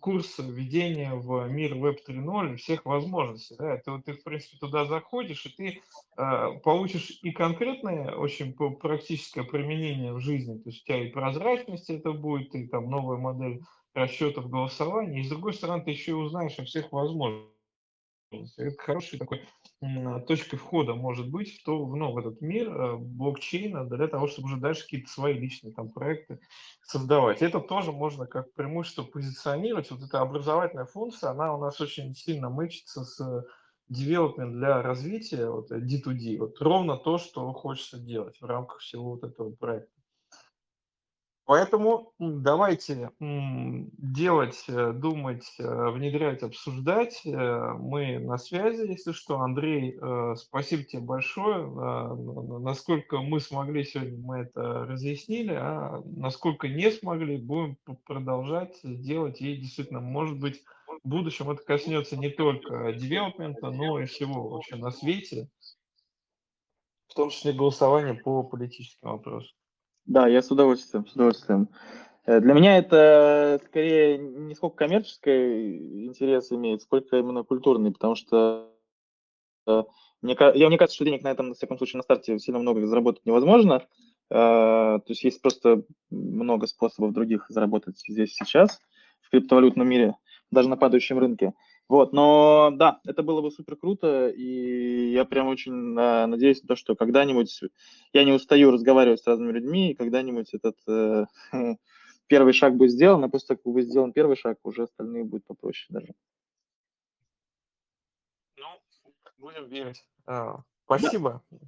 [0.00, 3.56] курс введения в мир Web 3.0 всех возможностей.
[3.58, 3.74] Да?
[3.74, 5.82] Это вот ты, в принципе, туда заходишь, и ты
[6.16, 10.56] э, получишь и конкретное, очень практическое применение в жизни.
[10.58, 15.24] То есть у тебя и прозрачность это будет, и там новая модель расчетов голосования, и
[15.24, 17.55] с другой стороны, ты еще и узнаешь о всех возможностях
[18.30, 19.46] это хорошей такой
[20.26, 24.46] точкой входа может быть в, то, ну, в этот мир э, блокчейна для того, чтобы
[24.46, 26.40] уже дальше какие-то свои личные там проекты
[26.82, 27.42] создавать.
[27.42, 29.90] Это тоже можно как преимущество позиционировать.
[29.90, 33.46] Вот эта образовательная функция, она у нас очень сильно мычится с
[33.88, 39.24] девелопмент для развития, вот D2D, вот ровно то, что хочется делать в рамках всего вот
[39.24, 39.95] этого проекта.
[41.46, 47.22] Поэтому давайте делать, э, думать, э, внедрять, обсуждать.
[47.24, 49.38] Э, мы на связи, если что.
[49.38, 49.96] Андрей,
[50.36, 51.64] спасибо тебе большое.
[52.58, 59.40] Насколько мы смогли сегодня, мы это разъяснили, а насколько не смогли, будем продолжать делать.
[59.40, 60.64] И действительно, может быть,
[61.04, 65.48] в будущем это коснется не только девелопмента, но и всего вообще на свете,
[67.06, 69.54] в том числе голосования по политическим вопросам.
[70.06, 71.68] Да, я с удовольствием, с удовольствием.
[72.26, 78.72] Э, для меня это скорее не сколько коммерческий интерес имеет, сколько именно культурный, потому что
[79.66, 79.82] э,
[80.22, 82.86] мне, я, мне кажется, что денег на этом, на всяком случае, на старте сильно много
[82.86, 83.86] заработать невозможно.
[84.30, 88.80] Э, то есть есть просто много способов других заработать здесь сейчас,
[89.22, 90.14] в криптовалютном мире,
[90.52, 91.52] даже на падающем рынке.
[91.88, 96.68] Вот, но да, это было бы супер круто, и я прям очень э, надеюсь на
[96.68, 97.60] то, что когда-нибудь
[98.12, 101.26] я не устаю разговаривать с разными людьми, и когда-нибудь этот э,
[102.26, 105.46] первый шаг будет сделан, а после того, как будет сделан первый шаг, уже остальные будут
[105.46, 106.12] попроще даже.
[108.58, 108.66] Ну,
[109.38, 110.04] будем верить.
[110.26, 111.40] А, спасибо.
[111.52, 111.58] Да.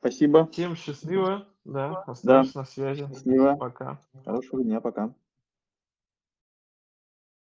[0.00, 0.48] Спасибо.
[0.50, 1.46] Всем счастливо.
[1.64, 2.60] Да, остаемся да.
[2.60, 3.06] на связи.
[3.08, 3.56] Счастливо.
[3.56, 4.00] Пока.
[4.24, 5.14] Хорошего дня, пока.